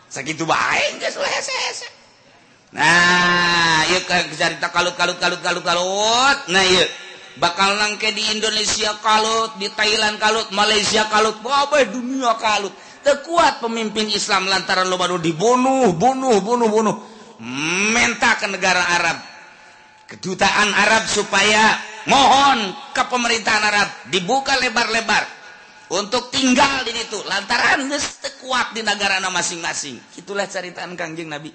Segitu 0.09 0.47
baik 0.47 1.01
geus 1.01 1.17
hese-hese 1.17 1.87
nah 2.75 3.87
ieu 3.87 4.03
cerita 4.35 4.67
kalut-kalut 4.67 5.15
kalut-kalut 5.15 5.63
kalut 5.63 6.37
nah 6.51 6.59
ieu 6.59 6.83
bakal 7.39 7.75
nangke 7.79 8.11
di 8.11 8.23
Indonesia 8.35 8.95
kalut 8.99 9.59
di 9.59 9.67
Thailand 9.71 10.19
kalut 10.19 10.51
Malaysia 10.55 11.07
kalut 11.11 11.39
babe 11.43 11.91
dunia 11.91 12.35
kalut. 12.39 12.71
Terkuat 13.05 13.61
pemimpin 13.61 14.09
Islam 14.09 14.49
lantaran 14.49 14.89
lo 14.89 14.97
baru 14.97 15.21
dibunuh 15.21 15.93
bunuh 15.93 16.41
bunuh 16.41 16.69
bunuh. 16.71 16.95
Menta 17.93 18.39
ke 18.41 18.49
negara 18.49 18.81
Arab. 18.81 19.34
kedutaan 20.05 20.69
Arab 20.73 21.09
supaya 21.09 21.77
mohon 22.05 22.73
ke 22.93 23.03
pemerintahan 23.09 23.63
Arab 23.65 23.89
dibuka 24.13 24.53
lebar-lebar 24.61 25.23
untuk 25.93 26.29
tinggal 26.33 26.85
di 26.85 26.93
situ. 26.93 27.21
Lantaran 27.25 27.89
kuat 28.45 28.77
di 28.77 28.85
negara 28.85 29.17
masing-masing. 29.29 29.97
Itulah 30.21 30.45
ceritaan 30.45 30.93
Kangjeng 30.93 31.29
Nabi. 31.29 31.49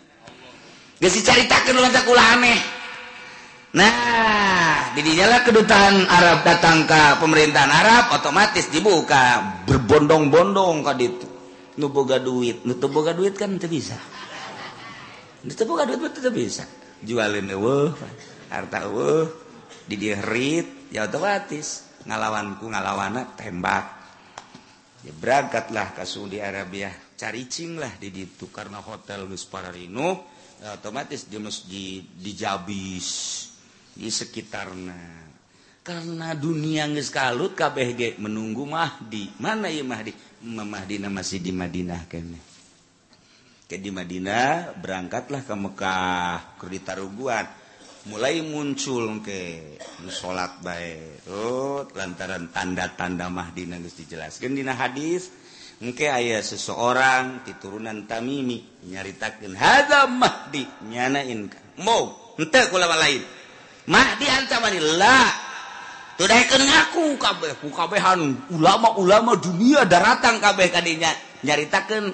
Gak 1.01 1.12
diceritakan 1.14 1.80
lantak 1.80 2.05
ulah 2.11 2.28
aneh. 2.36 2.61
Nah 3.70 4.90
didialah 4.98 5.46
kedutaan 5.46 6.03
Arab 6.11 6.42
datang 6.42 6.90
ke 6.90 7.22
pemerintahan 7.22 7.70
Arab 7.70 8.05
otomatis 8.18 8.66
dibuka. 8.68 9.62
Berbondong-bondong 9.64 10.82
kok 10.82 10.98
itu 10.98 11.26
nuboga 11.78 12.18
duit. 12.18 12.66
Nuboga 12.66 13.14
duit 13.14 13.38
kan 13.38 13.55
tidak 13.57 13.70
bisa. 13.70 13.96
Nuboga 15.46 15.86
duit 15.86 16.12
itu 16.18 16.30
bisa. 16.34 16.66
Jualin 17.01 17.48
eueuh. 17.48 17.94
harta 18.51 18.90
uh, 18.90 19.26
didirit 19.86 20.90
ya 20.90 21.07
otomatis. 21.07 21.88
Ngalawanku 22.05 22.64
ngalawana 22.68 23.36
tembak. 23.38 23.86
Ya 25.07 25.12
berangkatlah 25.16 25.96
ke 25.96 26.05
Saudi 26.05 26.42
Arabia. 26.42 26.92
Caricing 27.16 27.76
lah 27.76 27.92
di 28.01 28.09
ditu 28.09 28.48
karena 28.48 28.80
hotel 28.80 29.28
Gus 29.28 29.44
Pararino 29.44 30.24
ya, 30.61 30.80
otomatis 30.80 31.28
di 31.28 31.36
masjid 31.36 32.01
di 32.01 32.32
Jabis 32.32 33.09
di 33.92 34.09
sekitarnya 34.09 35.28
karena 35.80 36.36
dunia 36.36 36.84
geus 36.92 37.09
kalut 37.09 37.57
kabeh 37.57 37.88
ge 37.96 38.09
menunggu 38.20 38.68
Mahdi. 38.68 39.32
Mana 39.40 39.72
ya 39.72 39.84
Mahdi? 39.84 40.12
Mahdina 40.44 41.09
masih 41.12 41.40
di 41.40 41.53
Madinah 41.53 42.09
kene. 42.09 42.40
Ke 43.68 43.76
di 43.76 43.92
Madinah 43.92 44.76
berangkatlah 44.76 45.44
ke 45.44 45.55
Mekah 45.57 46.57
ke 46.57 46.64
ditaruguan 46.68 47.59
mulai 48.09 48.40
muncul 48.40 49.20
ke 49.20 49.76
salat 50.09 50.57
baik 50.64 51.28
oh, 51.28 51.84
lantaran 51.92 52.48
tanda-tanda 52.48 53.28
Mahdina 53.28 53.76
geus 53.76 53.98
dijelaskan 54.01 54.57
Dina 54.57 54.72
hadis 54.72 55.28
engke 55.80 56.09
ayah 56.09 56.40
seseorang 56.40 57.44
diturunan 57.44 58.09
tamimi 58.09 58.64
nyaritakan 58.88 59.53
hada 59.53 60.09
Mahdi 60.09 60.64
nyanain 60.88 61.48
mau 61.80 62.36
ente 62.40 62.61
kulama 62.72 62.96
lain. 62.96 63.20
Mahdi 63.88 64.26
ancaman 64.28 64.76
la. 64.96 65.20
Tudaikeun 66.20 66.61
ngaku 66.68 67.05
kabeh 67.16 67.53
ku 67.64 67.72
kabehan 67.72 68.53
ulama-ulama 68.53 69.40
dunia 69.40 69.88
daratang 69.88 70.36
kabeh 70.36 70.68
kadinya 70.68 71.09
nyaritakeun 71.40 72.12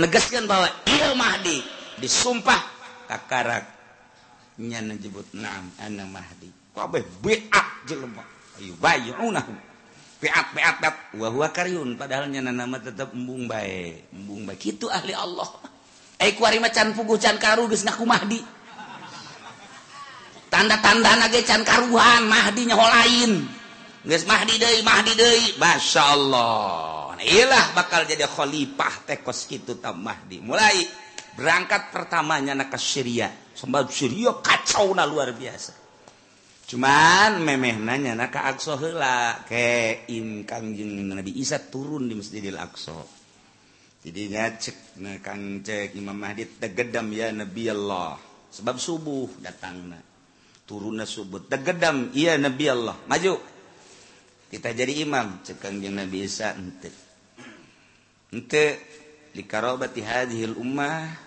negaskeun 0.00 0.48
bahwa 0.48 0.64
ieu 0.88 1.12
Mahdi 1.12 1.60
disumpah 2.00 2.56
kakarak 3.04 3.73
nyana 4.58 4.94
jebut 4.98 5.26
naam 5.34 5.70
ana 5.80 6.04
mahdi. 6.06 6.50
Kabe 6.74 7.06
bi'at 7.22 7.86
jelema 7.86 8.22
ayo 8.58 8.74
bayunahu 8.82 9.54
bi'at 10.18 10.46
bi'at 10.54 10.78
wa 11.14 11.28
huwa 11.30 11.48
padahal 11.94 12.26
nyana 12.30 12.50
nama 12.50 12.78
tetap 12.78 13.14
embung 13.14 13.46
bae. 13.46 14.04
Embung 14.10 14.46
bae. 14.46 14.58
Kitu 14.58 14.90
ahli 14.90 15.14
Allah. 15.14 15.48
Ai 16.18 16.34
kuari 16.38 16.62
mah 16.62 16.70
can 16.70 16.94
puguh 16.94 17.18
can 17.18 17.38
karu 17.38 17.66
geus 17.66 17.82
ngakumahdi 17.82 18.64
tanda-tanda 20.54 21.18
nage 21.18 21.42
can 21.42 21.66
karuhan 21.66 22.30
mahdi 22.30 22.62
nya 22.70 22.78
lain. 22.78 23.42
Geus 24.06 24.22
mahdi 24.22 24.54
deui 24.54 24.86
mahdi 24.86 25.12
deui. 25.18 25.58
Masyaallah 25.58 27.18
ilah 27.24 27.74
bakal 27.74 28.06
jadi 28.06 28.28
khalifah 28.30 29.02
tekos 29.08 29.50
kitu 29.50 29.82
tam 29.82 30.06
mahdi. 30.06 30.38
Mulai 30.38 30.86
berangkat 31.34 31.90
pertamanya 31.94 32.54
na 32.54 32.66
ke 32.70 32.78
Syria. 32.78 33.30
Sebab 33.54 33.90
Syria 33.90 34.34
kacau 34.42 34.94
na 34.94 35.06
luar 35.06 35.30
biasa. 35.34 35.84
Cuman 36.64 37.44
memeh 37.44 37.76
nanya 37.76 38.16
na 38.16 38.32
ke 38.32 38.40
Aqsa 38.40 38.80
heula? 38.80 39.44
Ke 39.44 40.02
imkang 40.08 40.72
jeung 40.72 41.12
Nabi 41.12 41.36
Isa 41.36 41.60
turun 41.60 42.08
di 42.08 42.16
Masjidil 42.16 42.56
Aqsa. 42.56 42.96
Jadinya 44.04 44.52
cek 44.52 45.00
na 45.00 45.16
kang 45.20 45.64
cek 45.64 45.96
Imam 45.96 46.16
Mahdi 46.16 46.60
tegedam 46.60 47.08
ya 47.12 47.32
Nabi 47.32 47.68
Allah. 47.68 48.16
Sebab 48.52 48.76
subuh 48.76 49.28
datangna 49.40 50.14
turunna 50.64 51.04
subuh 51.04 51.44
tegedam 51.44 52.12
iya 52.16 52.36
Nabi 52.40 52.64
Allah. 52.68 52.96
Maju. 53.08 53.34
Kita 54.48 54.70
jadi 54.72 55.02
imam 55.04 55.44
cek 55.44 55.60
kang 55.60 55.80
Nabi 55.80 56.24
Isa 56.24 56.52
ente 56.56 56.90
ente 58.32 58.64
likarobat 59.36 59.92
hadhil 59.96 60.56
ummah. 60.56 61.23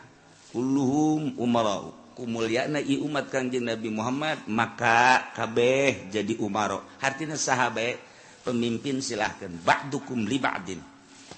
kulluhum 0.58 1.38
umarau. 1.38 1.93
Kumulyana 2.18 2.82
i 2.82 2.97
umat 2.97 3.30
kanjeng 3.30 3.70
Nabi 3.70 3.93
Muhammad 3.93 4.41
maka 4.49 5.30
kabeh 5.38 6.10
jadi 6.10 6.34
umaro 6.41 6.82
artinya 6.97 7.38
sahabat 7.38 8.01
pemimpin 8.41 8.97
silahkan 9.05 9.53
ba'dukum 9.62 10.26
li 10.26 10.41
ba'din. 10.41 10.82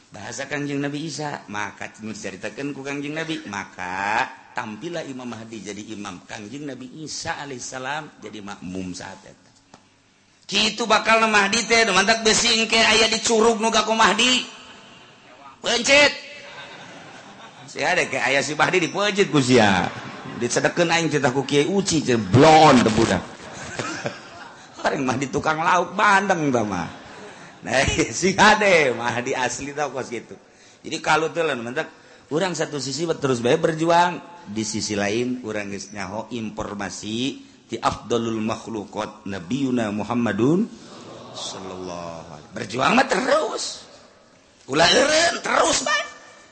Bahasa 0.07 0.47
kanjeng 0.47 0.79
Nabi 0.79 1.03
Isa 1.03 1.43
maka 1.51 1.91
ceritakan 1.91 2.71
ku 2.71 2.79
kanjeng 2.79 3.11
Nabi 3.11 3.43
maka 3.51 4.23
tampillah 4.55 5.03
Imam 5.03 5.27
Mahdi 5.27 5.59
jadi 5.59 5.83
imam. 5.91 6.23
Kanjeng 6.23 6.63
Nabi 6.63 7.03
Isa 7.03 7.35
alaihissalam 7.43 8.23
jadi 8.23 8.39
makmum 8.39 8.95
saat 8.95 9.19
itu 9.27 9.49
gitu 10.49 10.87
bakal 10.87 11.21
Mahdi 11.27 11.67
teh 11.67 11.85
mantap 11.91 12.23
besing 12.23 12.71
ke 12.71 12.79
ayah 12.79 13.11
dicurug 13.11 13.59
nuga 13.59 13.83
ku 13.83 13.91
Mahdi. 13.93 14.47
Pencet! 15.59 16.28
si 17.69 17.85
ada 17.85 18.01
kayak 18.09 18.33
ayah 18.33 18.41
si 18.41 18.57
Bahdi 18.57 18.89
dipejit 18.89 19.29
ku 19.29 19.37
sia. 19.37 19.85
Disedekeun 20.41 20.89
aing 20.89 21.13
cerita 21.13 21.29
ku 21.29 21.45
Kiai 21.45 21.69
Uci 21.69 22.01
jeung 22.01 22.25
blon 22.33 22.81
teu 22.81 22.91
budak. 22.97 23.21
paling 24.81 25.05
mah 25.05 25.17
di 25.21 25.29
tukang 25.29 25.61
lauk 25.61 25.93
bandeng 25.93 26.49
ta 26.49 26.65
mah. 26.65 26.89
Nah, 27.61 27.85
si 28.19 28.33
ade 28.33 28.97
mah 28.97 29.21
di 29.21 29.37
asli 29.37 29.69
tau 29.77 29.93
kos 29.93 30.09
gitu. 30.09 30.33
Jadi 30.81 30.97
kalau 31.03 31.29
telan 31.29 31.61
mentek 31.61 31.85
orang 32.33 32.57
satu 32.57 32.81
sisi 32.81 33.05
terus 33.19 33.43
bae 33.43 33.59
berjuang, 33.59 34.17
di 34.49 34.65
sisi 34.65 34.97
lain 34.97 35.45
orang 35.45 35.69
geus 35.69 35.93
nyaho 35.93 36.31
informasi 36.33 37.17
di 37.69 37.77
afdalul 37.77 38.41
makhluqat 38.41 39.29
nabiyuna 39.29 39.93
Muhammadun 39.93 40.65
sallallahu 41.37 42.29
alaihi 42.33 42.51
berjuang 42.57 42.91
mah 42.97 43.05
terus. 43.05 43.85
Ulah 44.65 44.89
terus 45.45 45.85
bae. 45.85 46.08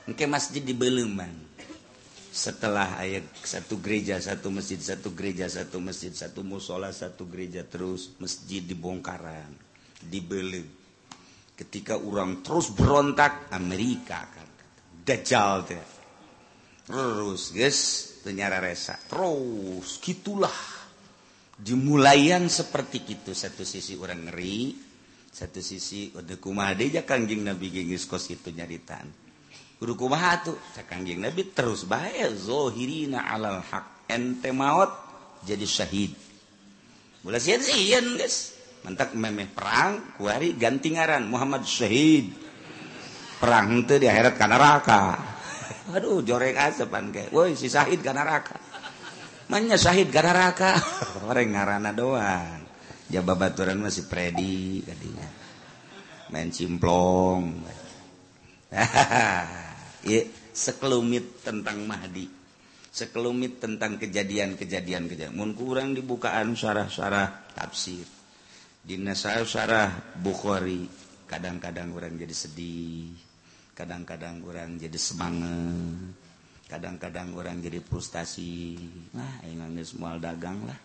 Engke 0.08 0.24
masjid 0.24 0.64
di 0.64 0.72
Beluman. 0.72 1.52
Setelah 2.32 2.96
ayat 2.96 3.28
satu 3.44 3.84
gereja, 3.84 4.16
satu 4.24 4.48
masjid, 4.48 4.80
satu 4.80 5.12
gereja, 5.12 5.52
satu 5.52 5.84
masjid, 5.84 6.16
satu 6.16 6.48
musola, 6.48 6.96
satu 6.96 7.28
gereja 7.28 7.68
terus 7.68 8.16
masjid 8.24 8.64
di 8.64 8.72
Bongkaran, 8.72 9.52
di 10.00 10.24
Belum. 10.24 10.64
Ketika 11.60 12.00
orang 12.00 12.40
terus 12.40 12.72
berontak 12.72 13.52
Amerika 13.52 14.32
kan, 14.32 14.48
dajjal 15.04 15.68
teh. 15.68 15.88
Terus 16.88 17.52
guys, 17.52 17.80
ternyara 18.24 18.64
resa. 18.64 18.96
Terus 19.12 20.00
gitulah 20.00 20.56
dimulaian 21.58 22.48
seperti 22.48 23.04
itu 23.12 23.36
satu 23.36 23.66
sisi 23.66 23.98
orang 23.98 24.30
ngeri 24.30 24.78
satu 25.34 25.58
sisi 25.58 26.14
udah 26.14 26.38
kumah 26.38 26.78
aja 26.78 27.02
kangjing 27.02 27.42
nabi 27.42 27.74
gengis 27.74 28.06
kos 28.06 28.30
itu 28.30 28.54
nyaritan 28.54 29.27
Gurukumahatukkangjing 29.78 31.22
Nabi 31.22 31.54
terus 31.54 31.86
baik 31.86 32.34
zohirina 32.34 33.30
alal 33.30 33.62
hak 33.62 34.10
ente 34.10 34.50
maut 34.50 34.90
jadi 35.46 35.66
syahid. 35.70 36.18
Mula 37.22 37.38
sian 37.38 37.62
sian 37.62 38.18
guys. 38.18 38.58
Mantak 38.82 39.14
memeh 39.14 39.46
perang 39.52 40.18
kuari 40.18 40.58
gantingaran 40.58 41.30
Muhammad 41.30 41.62
syahid. 41.68 42.34
Perang 43.38 43.86
itu 43.86 44.02
di 44.02 44.10
akhirat 44.10 44.34
kan 44.34 44.50
neraka. 44.50 45.04
Aduh 45.94 46.26
joreng 46.26 46.58
asepan 46.58 47.14
kayak. 47.14 47.30
Woi 47.30 47.54
si 47.54 47.70
syahid 47.70 48.02
kan 48.02 48.18
neraka. 48.18 48.58
Manya 49.54 49.78
syahid 49.78 50.10
kan 50.10 50.26
neraka. 50.26 50.74
Orang 51.30 51.54
ngarana 51.54 51.94
doang. 51.94 52.66
Jababaturan 53.14 53.78
masih 53.78 54.10
Predi 54.10 54.82
katanya. 54.82 55.30
Main 56.34 56.50
cimplong. 56.50 57.62
Hahaha. 58.74 59.67
Sekelumit 60.58 61.44
tentang 61.44 61.84
Mahdi. 61.86 62.26
Sekelumit 62.90 63.62
tentang 63.62 64.00
kejadian-kejadian 64.02 65.06
kejadian. 65.06 65.38
Mun 65.38 65.54
kurang 65.54 65.94
dibukaan 65.94 66.58
syarah-syarah 66.58 67.54
tafsir. 67.54 68.08
Dina 68.82 69.14
syarah 69.14 70.18
Bukhari 70.18 70.88
kadang-kadang 71.28 71.92
orang 71.94 72.16
jadi 72.16 72.34
sedih. 72.34 73.14
Kadang-kadang 73.76 74.42
orang 74.48 74.82
jadi 74.82 74.98
semangat. 74.98 76.16
Kadang-kadang 76.66 77.38
orang 77.38 77.62
jadi 77.62 77.84
frustasi. 77.84 78.80
Nah 79.14 79.44
ini 79.46 79.84
semua 79.86 80.18
dagang 80.18 80.66
lah. 80.66 80.80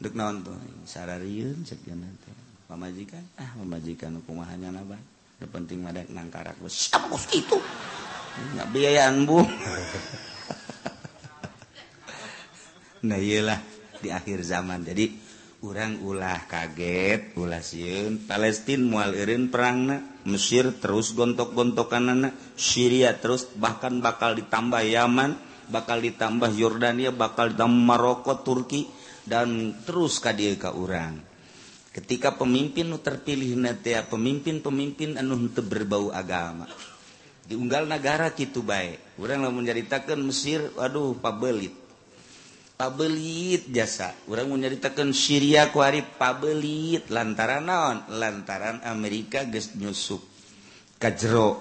Dek 0.00 0.12
naon 0.12 0.44
tuh? 0.44 0.56
Sarariun 0.84 1.64
sekian 1.64 2.00
nanti 2.00 2.32
pemajikan 2.64 3.24
ah 3.36 3.50
pemajikan 3.58 4.16
hukumahannya 4.22 4.70
nabah 4.70 5.00
penting 5.48 5.82
ada 5.88 6.04
nangkarak. 6.08 6.56
Siapa 6.68 7.16
itu 7.32 7.58
biayaan 8.72 9.26
bu. 9.26 9.38
Nah 13.00 13.16
iyalah 13.16 13.56
di 14.04 14.12
akhir 14.12 14.44
zaman. 14.44 14.84
Jadi 14.84 15.08
orang 15.64 16.04
ulah 16.04 16.44
kaget 16.44 17.32
ulah 17.40 17.64
sieun. 17.64 18.20
Palestina 18.28 18.84
mual 18.84 19.16
eureun 19.16 19.48
perangna 19.48 20.04
Mesir 20.28 20.68
terus 20.84 21.16
gontok-gontokan 21.16 22.12
anak 22.12 22.36
Syria 22.60 23.16
terus 23.16 23.48
bahkan 23.56 24.04
bakal 24.04 24.36
ditambah 24.36 24.84
Yaman 24.84 25.32
bakal 25.72 26.04
ditambah 26.04 26.52
Yordania 26.52 27.08
bakal 27.08 27.56
ditambah 27.56 27.80
Maroko 27.88 28.44
Turki 28.44 28.84
dan 29.24 29.80
terus 29.88 30.20
ka 30.20 30.36
dieu 30.36 30.60
ka 30.60 30.76
urang. 30.76 31.22
Ketika 31.90 32.36
pemimpin 32.36 32.86
nu 32.86 33.02
terpilih 33.02 33.58
nanti 33.58 33.96
pemimpin-pemimpin 33.96 35.18
anu 35.18 35.50
teu 35.50 35.64
berbau 35.64 36.12
agama. 36.14 36.68
diunggal 37.50 37.90
negara 37.90 38.30
gitu 38.30 38.62
baik 38.62 39.18
orang 39.18 39.42
mau 39.42 39.50
menceritakan 39.50 40.22
Mesir 40.22 40.70
Waduh 40.78 41.18
pabelit. 41.18 41.74
Pabelit 42.80 43.68
jasa. 43.68 44.16
Orang 44.24 44.56
menceritakan 44.56 45.12
Syria 45.12 45.68
kuari 45.68 46.00
pabelit. 46.00 47.12
Lantaran 47.12 47.68
naon? 47.68 48.08
Lantaran 48.16 48.80
Amerika 48.88 49.44
ges 49.44 49.76
nyusup 49.76 50.24
kajro 50.96 51.60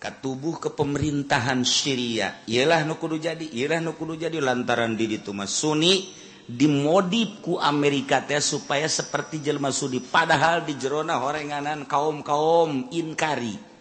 katubuh 0.00 0.56
ke 0.56 0.72
pemerintahan 0.72 1.60
Syria. 1.68 2.40
Ialah 2.48 2.88
nu 2.88 2.96
kudu 2.96 3.20
jadi 3.20 3.44
ialah 3.44 3.84
nu 3.84 3.92
kudu 3.92 4.16
jadi. 4.16 4.40
Lantaran 4.40 4.96
di 4.96 5.20
Tumas 5.20 5.52
Sunni 5.52 6.08
dimodipku 6.48 7.60
Amerika 7.60 8.24
teh 8.24 8.40
supaya 8.40 8.88
seperti 8.88 9.44
jelma 9.44 9.68
Sunni. 9.68 10.00
Padahal 10.00 10.64
di 10.64 10.80
jerona 10.80 11.20
horenganan 11.20 11.84
kaum 11.84 12.24
kaum 12.24 12.88
inkari. 12.88 13.71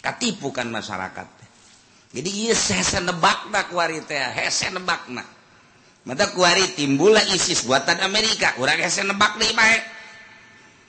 katipukan 0.00 0.66
masyarakat 0.68 1.28
jadi 2.10 2.30
nebakna 4.74 5.22
mata 6.02 6.26
kuari 6.32 6.74
timbullah 6.74 7.22
ISIS 7.30 7.68
buatan 7.68 8.00
Amerika 8.02 8.56
kurang 8.56 8.80
hese 8.80 9.04
nebak 9.04 9.36
nih 9.36 9.52
baik 9.52 9.82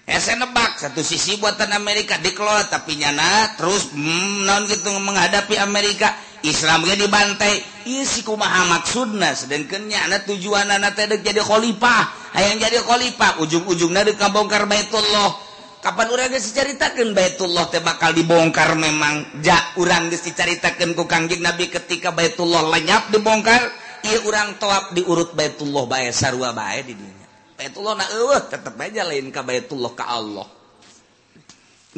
hese 0.07 0.33
nebak 0.39 0.79
satu 0.79 1.03
sisi 1.03 1.37
buatan 1.37 1.75
Amerika 1.75 2.17
dikelola 2.17 2.71
tapi 2.71 2.95
nyana 2.97 3.53
terus 3.59 3.91
hmm, 3.91 4.47
non 4.47 4.65
gitu 4.65 4.89
menghadapi 4.97 5.59
Amerika 5.59 6.15
Islamnya 6.41 6.97
dibantai. 6.97 7.61
Isiku 7.81 8.37
kumaha 8.37 8.69
maksudna 8.77 9.33
sedangkannya 9.33 9.97
anak 10.09 10.29
tujuan 10.29 10.69
anak 10.69 10.93
teh 10.97 11.09
jadi 11.09 11.41
khalifah. 11.41 12.33
Hayang 12.37 12.61
jadi 12.61 12.81
khalifah 12.81 13.41
ujung-ujungnya 13.41 14.05
dikabongkar 14.13 14.69
Baitullah. 14.69 15.37
Kapan 15.81 16.13
orang 16.13 16.29
dicaritakeun 16.29 17.17
Baitullah 17.17 17.65
teh 17.73 17.81
bakal 17.81 18.13
dibongkar 18.13 18.77
memang 18.77 19.41
ja 19.41 19.57
urang 19.81 20.13
geus 20.13 20.21
dicaritakeun 20.21 20.93
ku 20.93 21.09
Kangjeng 21.09 21.41
Nabi 21.41 21.73
ketika 21.73 22.13
Baitullah 22.13 22.69
lenyap 22.69 23.09
dibongkar 23.09 23.65
ieu 24.05 24.21
urang 24.29 24.61
toap 24.61 24.93
diurut 24.93 25.33
Baitullah 25.33 25.89
bae 25.89 26.13
sarua 26.13 26.53
bae 26.53 26.85
di 26.85 26.93
dinya. 26.93 27.27
Baitullah 27.57 27.97
na 27.97 28.05
eueuh 28.13 28.45
tetep 28.45 28.77
aja 28.77 29.09
lain 29.09 29.33
ka 29.33 29.41
Baitullah 29.41 29.91
ka 29.97 30.05
Allah. 30.05 30.45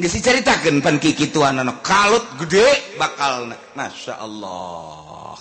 Geus 0.00 0.16
dicaritakeun 0.16 0.80
pan 0.80 0.96
kikituanana 0.96 1.84
kalut 1.84 2.24
gede 2.40 2.96
bakal 2.96 3.52
Masya 3.76 4.16
Allah. 4.16 5.36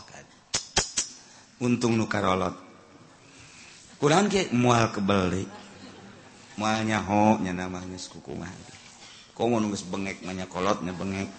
Untung 1.63 1.95
nu 1.95 2.11
karolot. 2.11 2.59
Kurang 4.03 4.27
ge 4.27 4.51
moal 4.51 4.91
kebeli. 4.91 5.62
mahonyanya 6.57 7.01
bangetkolotnya 9.89 10.93
banget 10.93 11.29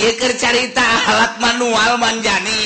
taker 0.00 0.32
carita 0.40 0.88
alat 1.12 1.32
manual 1.42 2.00
manjani. 2.00 2.64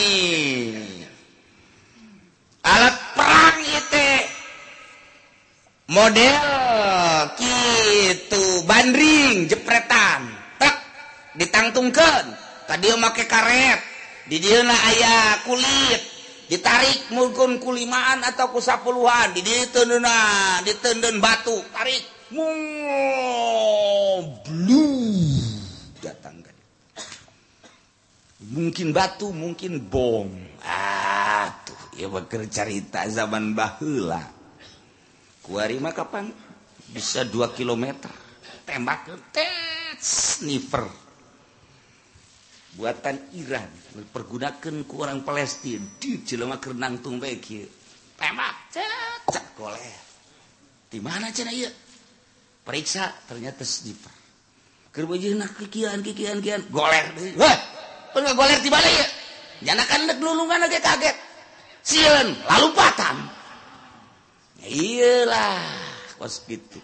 Alat 2.65 2.97
perang 3.13 3.59
itu 3.61 4.09
model 5.93 6.47
gitu 7.37 8.45
bandring 8.65 9.51
jepretan. 9.51 10.31
Tak 10.57 10.77
ditangtungkan 11.37 12.25
tadi 12.71 12.89
make 12.97 13.25
karet. 13.27 13.81
Di 14.25 14.41
dia 14.41 14.65
ayah 14.65 15.45
kulit. 15.45 16.14
ditarik 16.49 17.11
mungkin 17.13 17.61
kulimaan 17.63 18.25
atau 18.25 18.53
kusapuluhan 18.53 19.33
di 19.37 19.41
ditenuna 19.45 20.17
ditendun 20.65 21.21
batu. 21.21 21.57
Tarik. 21.73 22.03
Blue 24.49 25.39
datang 26.03 26.45
mungkin 28.51 28.93
batu 28.93 29.33
mungkin 29.33 29.81
bom. 29.89 30.29
Ah 30.65 31.49
tuh. 31.65 31.79
Ya 31.95 32.11
bakal 32.11 32.51
cerita 32.51 33.07
zaman 33.07 33.55
bahula. 33.55 34.21
Kuari 35.45 35.77
kapan? 35.79 36.05
Pang 36.09 36.27
bisa 36.91 37.23
dua 37.25 37.53
kilometer. 37.53 38.11
Tembak 38.65 39.13
tet 39.31 40.01
sniper 40.01 41.04
buatan 42.75 43.17
Iran 43.39 43.71
pergunakan 44.11 44.75
ke 44.83 44.95
orang 44.99 45.23
Palestina 45.23 45.87
di 45.99 46.23
jelema 46.27 46.59
Kerenang 46.59 46.99
Tumbek 46.99 47.35
kieu. 47.39 47.67
Tembak 48.19 48.55
cecak 48.71 49.55
goleh. 49.55 49.95
Di 50.91 50.99
mana 51.03 51.31
cenah 51.31 51.55
ieu? 51.55 51.71
Periksa 52.65 53.11
ternyata 53.27 53.63
sniper. 53.63 54.15
Keur 54.95 55.11
nak 55.11 55.59
kikian 55.59 56.07
kikian 56.07 56.39
kian 56.39 56.63
goler 56.71 57.11
deui. 57.19 57.35
Wah, 57.35 57.59
pun 58.15 58.23
goler 58.23 58.63
di 58.63 58.71
mana 58.71 58.87
Jangan 59.65 59.87
kan 59.87 60.01
dek 60.07 60.19
lulungan 60.23 60.67
aja 60.67 60.79
kaget. 60.79 61.17
Sieun, 61.85 62.29
lalu 62.47 62.69
patan. 62.73 63.17
Iyalah, 64.65 65.61
kos 66.17 66.49
gitu. 66.49 66.81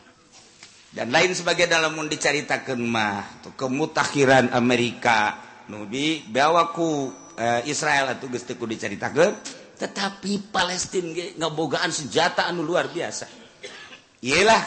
Dan 0.92 1.08
lain 1.14 1.32
sebagai 1.32 1.64
dalam 1.70 1.96
diceritakan 1.96 2.80
mah, 2.84 3.40
tuh 3.40 3.54
kemutahiran 3.56 4.52
Amerika, 4.52 5.49
nubi 5.70 6.26
bawaku 6.26 7.14
eh, 7.38 7.62
Israel 7.70 8.18
atau 8.18 8.26
gesteku 8.26 8.66
diceritakan 8.66 9.60
tetapi 9.80 10.52
Palestina 10.52 11.40
ngebogaan 11.40 11.88
senjata 11.88 12.44
anu 12.44 12.60
luar 12.60 12.92
biasa. 12.92 13.24
Ialah 14.20 14.62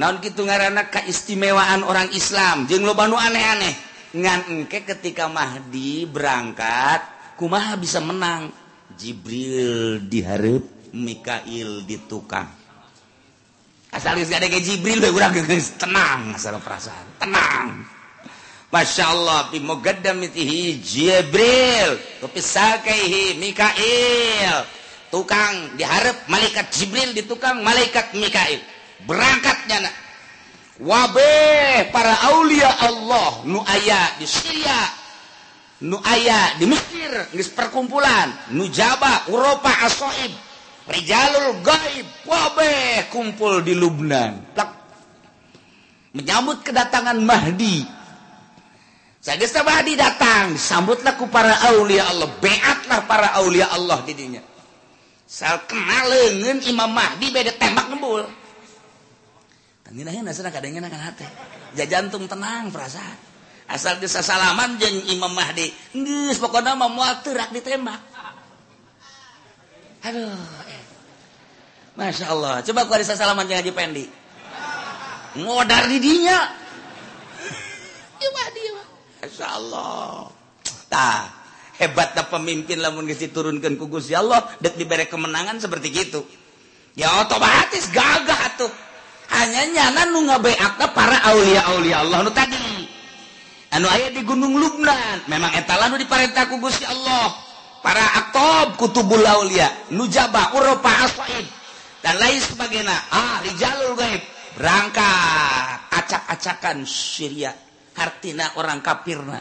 naon 0.00 0.24
gitu 0.24 0.48
ngarana 0.48 0.88
keistimewaan 0.88 1.84
orang 1.84 2.08
Islam 2.16 2.64
jeng 2.64 2.88
lo 2.88 2.96
banu 2.96 3.20
aneh-aneh. 3.20 3.92
Ngan 4.16 4.40
engke 4.48 4.88
ketika 4.88 5.28
Mahdi 5.28 6.08
berangkat 6.08 7.04
kumaha 7.36 7.76
bisa 7.76 8.00
menang? 8.00 8.48
Jibril 8.96 10.00
diharap 10.08 10.64
Mikail 10.96 11.84
ditukang. 11.84 12.48
Asal 13.92 14.16
gak 14.24 14.40
ada 14.40 14.48
kayak 14.48 14.64
Jibril 14.64 15.04
gue 15.04 15.12
kurang 15.12 15.36
tenang 15.76 16.32
asal 16.32 16.56
perasaan. 16.56 17.20
Tenang. 17.20 17.84
Masya 18.72 19.04
Allah 19.04 19.52
bimugaddamitihi 19.52 20.80
Jibril 20.80 22.00
tapi 22.24 22.40
sakaihi 22.40 23.36
Mikail. 23.36 24.64
Tukang 25.12 25.76
diharap 25.76 26.24
malaikat 26.24 26.72
Jibril 26.72 27.12
di 27.12 27.28
tukang 27.28 27.60
malaikat 27.60 28.16
Mikail. 28.16 28.64
Berangkatnya 29.04 29.84
nak 29.84 29.94
wabe 30.80 31.84
para 31.92 32.32
aulia 32.32 32.72
Allah 32.80 33.44
nu 33.44 33.60
aya 33.60 34.16
di 34.16 34.24
Syria 34.24 34.88
nu 35.84 36.00
aya 36.00 36.56
di 36.56 36.64
Mesir 36.64 37.12
geus 37.28 37.52
perkumpulan 37.52 38.56
nu 38.56 38.72
jaba 38.72 39.28
Eropa 39.28 39.84
asoib 39.84 40.32
rijalul 40.88 41.60
gaib 41.60 42.08
wabe 42.24 43.04
kumpul 43.12 43.60
di 43.60 43.76
Lubnan. 43.76 44.40
Menyambut 46.16 46.64
kedatangan 46.64 47.20
Mahdi. 47.20 48.01
Sagesta 49.22 49.62
Mahdi 49.62 49.94
datang 49.94 50.58
disambutlah 50.58 51.14
ku 51.14 51.30
para 51.30 51.54
aulia 51.70 52.10
Allah 52.10 52.26
beatlah 52.42 53.06
para 53.06 53.38
aulia 53.38 53.70
Allah 53.70 54.02
didinya 54.02 54.42
sal 55.30 55.62
kenal 55.70 56.10
leungeun 56.10 56.66
Imam 56.66 56.90
Mahdi 56.90 57.30
beda 57.30 57.54
tembak 57.54 57.86
ngebul 57.94 58.26
ja 61.78 61.84
jantung 61.84 62.24
tenang 62.24 62.72
perasaan. 62.72 63.30
Asal 63.68 64.00
bisa 64.02 64.24
salaman 64.24 64.76
jeng 64.76 65.04
Imam 65.12 65.30
Mahdi 65.32 65.70
pokoknya 66.36 66.74
mau 66.76 66.90
terak 67.22 67.54
ditembak. 67.54 68.00
Aduh 70.02 70.34
eh. 70.66 70.84
Masya 71.94 72.26
Allah 72.32 72.64
coba 72.64 72.88
aku 72.88 72.96
bisa 72.98 73.14
salaman 73.14 73.46
jangan 73.46 73.62
Haji 73.62 73.72
Pendi. 73.76 74.04
Ngodar 75.38 75.88
didinya 75.88 76.58
Masya 79.22 79.46
Allahtah 79.54 81.20
hebatlah 81.78 82.26
pemimpin 82.26 82.82
lamun 82.82 83.06
turunkan 83.06 83.78
kugus 83.78 84.10
ya 84.10 84.18
Allah. 84.18 84.50
Dan 84.58 84.74
diberre 84.74 85.06
kemenangan 85.06 85.62
seperti 85.62 85.94
gitu. 85.94 86.26
Ya 86.98 87.22
otomatis 87.22 87.86
gagah 87.94 88.58
tuh 88.58 88.68
hanya 89.32 89.64
nyana 89.70 90.12
nu 90.12 90.28
ngabeakna 90.28 90.92
para 90.92 91.16
aulia 91.32 91.62
aulia 91.70 92.02
Allah 92.02 92.18
nu 92.26 92.34
tadi. 92.34 92.90
Anu 93.72 93.88
ayah 93.94 94.10
di 94.10 94.26
Gunung 94.26 94.58
Lubnan. 94.58 95.24
Memang 95.30 95.54
etalan 95.54 95.94
nu 95.94 96.02
diperintah 96.02 96.50
ku 96.50 96.58
Gusti 96.58 96.82
Allah. 96.82 97.32
Para 97.78 98.02
aktob 98.26 98.74
kutubul 98.76 99.22
aulia. 99.22 99.70
Nujaba 99.94 100.50
uropa 100.52 100.90
aswaib. 101.06 101.46
Dan 102.02 102.18
lain 102.18 102.42
sebagainya. 102.42 102.98
Ah 103.08 103.38
rijalul 103.46 103.94
gaib. 103.94 104.20
Berangkat. 104.58 105.94
Acak-acakan 105.94 106.84
Syria. 106.84 107.71
Kartina 107.92 108.56
orang 108.56 108.80
kafirna 108.80 109.40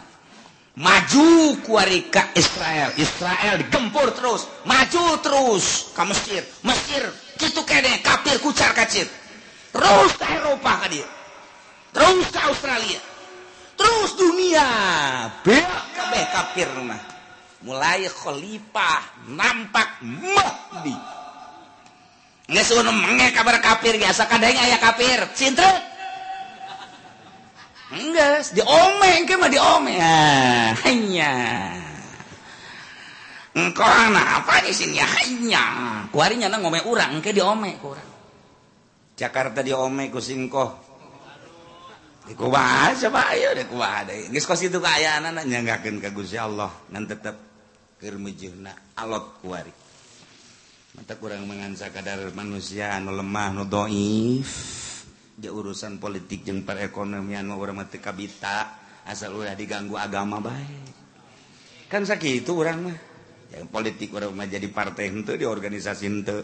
maju 0.76 1.60
kuarika 1.68 2.32
Israel. 2.36 2.96
Israel 2.96 3.60
digempur 3.60 4.16
terus. 4.16 4.48
Maju 4.64 5.04
terus 5.20 5.92
ke 5.92 6.04
Mesir 6.08 6.44
Mesir 6.64 7.04
gitu 7.36 7.62
kene 7.68 8.00
kafir 8.00 8.40
kucar 8.40 8.72
kacir. 8.72 9.08
Terus 9.72 10.12
ke 10.16 10.26
Eropa 10.28 10.88
hadir 10.88 11.08
terus 11.92 12.28
ke 12.32 12.40
Australia. 12.40 13.02
Terus 13.76 14.12
dunia. 14.16 14.68
Kabeh 15.42 16.24
kafir 16.32 16.70
nah 16.86 17.12
mulai 17.62 18.10
khalifah 18.10 19.30
nampak 19.38 20.02
mahdi 20.02 20.98
Nggak 22.52 22.66
suruh 22.68 22.84
mengek 22.84 23.32
kabar 23.32 23.64
kafir 23.64 23.96
biasa 23.96 24.28
kadang 24.28 24.52
ayah 24.52 24.82
kafir 24.82 25.24
cintret 25.38 25.91
enggak 27.92 28.56
diomeng 28.56 29.28
ke 29.28 29.36
mah 29.36 29.52
diomeng. 29.52 30.00
ah, 30.00 30.72
hanya. 30.88 31.34
Engkau 33.52 33.84
anak 33.84 34.44
apa 34.44 34.64
di 34.64 34.72
sini 34.72 35.00
hanya. 35.00 35.64
Kuarinya 36.08 36.48
nang 36.48 36.64
ngome 36.64 36.88
urang 36.88 37.20
ke 37.20 37.36
diomeng 37.36 37.76
ku 37.84 37.92
urang. 37.92 38.10
Jakarta 39.20 39.60
diomeng 39.60 40.08
ku 40.08 40.24
singkoh. 40.24 40.72
Dikumaha 42.32 42.96
coba 42.96 43.34
ayo 43.36 43.52
dikumaha 43.52 44.08
deui. 44.08 44.32
Geus 44.32 44.48
kos 44.48 44.64
itu 44.64 44.80
kaayaan 44.80 45.36
nyanggakeun 45.44 46.00
ka 46.00 46.16
Gusti 46.16 46.40
Allah 46.40 46.72
ngan 46.94 47.04
tetep 47.10 47.36
keur 48.00 48.16
meujeuhna 48.16 48.72
alot 49.04 49.44
kuari. 49.44 49.74
Mata 50.96 51.16
kurang 51.20 51.48
mengansa 51.48 51.92
kadar 51.92 52.20
manusia 52.32 52.96
anu 52.96 53.12
lemah 53.16 53.48
nu 53.52 53.64
dhaif. 53.68 54.91
ja 55.42 55.50
urusan 55.50 55.98
politik 55.98 56.46
jeung 56.46 56.62
perekonomian 56.62 57.50
mau 57.50 57.58
orang 57.58 57.82
mati 57.82 57.98
kabita 57.98 58.78
asal 59.10 59.34
ulah 59.34 59.58
diganggu 59.58 59.98
agama 59.98 60.38
baik 60.38 60.92
kan 61.92 62.08
sakit 62.08 62.48
itu 62.48 62.56
orang 62.56 62.88
mah. 62.88 62.98
Yang 63.52 63.68
politik 63.68 64.16
orang 64.16 64.32
mah 64.32 64.48
jadi 64.48 64.64
partai 64.72 65.12
itu 65.12 65.36
di 65.36 65.44
organisasi 65.44 66.08
itu 66.08 66.40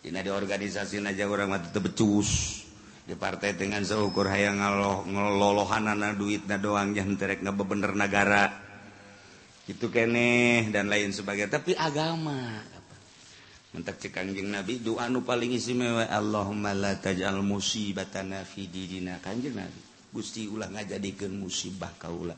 Dina 0.00 0.24
di 0.24 0.30
organisasi 0.32 1.02
aja 1.02 1.26
orang 1.26 1.50
mah 1.50 1.60
teu 1.74 1.82
becus. 1.82 2.62
Di 3.02 3.18
partai 3.18 3.58
dengan 3.58 3.82
seukur 3.82 4.30
hayang 4.30 4.62
ngaloh 4.62 5.02
duit 5.02 6.14
duitna 6.14 6.62
doang 6.62 6.94
yang 6.94 7.18
terek 7.18 7.42
bebener 7.42 7.98
negara 7.98 8.46
itu 9.66 9.90
kene 9.90 10.70
dan 10.70 10.86
lain 10.86 11.10
sebagainya. 11.10 11.58
Tapi 11.58 11.74
agama 11.74 12.62
mentak 13.70 14.02
cekangjing 14.02 14.50
nabi 14.50 14.82
doa 14.82 15.06
nu 15.06 15.22
paling 15.22 15.54
istimewa 15.54 16.06
Allahumma 16.10 16.74
la 16.74 16.98
taj'al 16.98 17.38
musibatana 17.44 18.42
fi 18.42 18.66
didina 18.66 19.22
kanjeng 19.22 19.54
nabi 19.54 19.90
Gusti 20.10 20.50
ulah 20.50 20.66
ngajadikeun 20.66 21.38
musibah 21.38 21.94
kaula 21.94 22.34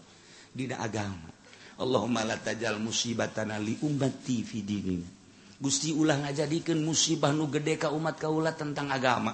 dina 0.53 0.77
agama. 0.85 1.33
Allahumma 1.81 2.21
la 2.23 2.37
taj'al 2.37 2.77
musibatana 2.77 3.57
li 3.57 3.81
ummati 3.81 4.45
fi 4.45 4.61
dinina. 4.61 5.09
Gusti 5.57 5.97
ulah 5.97 6.21
ngajadikeun 6.29 6.85
musibah 6.85 7.33
nu 7.33 7.49
gede 7.49 7.81
ka 7.81 7.89
umat 7.89 8.21
kaula 8.21 8.53
tentang 8.53 8.93
agama. 8.93 9.33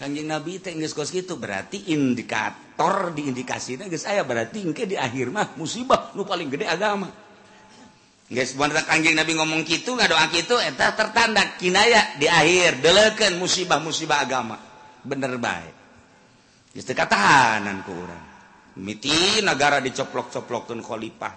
Kanjeng 0.00 0.32
Nabi 0.32 0.58
teh 0.58 0.72
geus 0.74 0.96
kos 0.96 1.12
kitu 1.12 1.36
berarti 1.36 1.92
indikator 1.92 3.12
di 3.12 3.28
indikasina 3.28 3.84
geus 3.86 4.08
aya 4.08 4.24
berarti 4.24 4.64
engke 4.64 4.88
di 4.88 4.96
akhir 4.96 5.28
mah 5.28 5.54
musibah 5.60 6.10
nu 6.18 6.26
paling 6.26 6.50
gede 6.50 6.66
agama. 6.66 7.29
Guys, 8.30 8.54
Kanjeng 8.54 9.18
Nabi 9.18 9.34
ngomong 9.34 9.66
gitu 9.66 9.98
nggak 9.98 10.06
doa 10.14 10.30
gitu 10.30 10.54
eta 10.62 10.94
tertanda 10.94 11.58
kinaya 11.58 12.14
di 12.14 12.30
akhir 12.30 12.78
deleken 12.78 13.42
musibah-musibah 13.42 14.22
agama. 14.22 14.54
Bener 15.02 15.34
baik. 15.34 15.74
Geus 16.70 16.86
teu 16.86 16.94
katahanan 16.94 17.82
ku 17.82 17.90
urang. 17.90 18.24
Miti 18.78 19.42
negara 19.42 19.82
dicoplok-coplokkeun 19.82 20.78
khalifah 20.78 21.34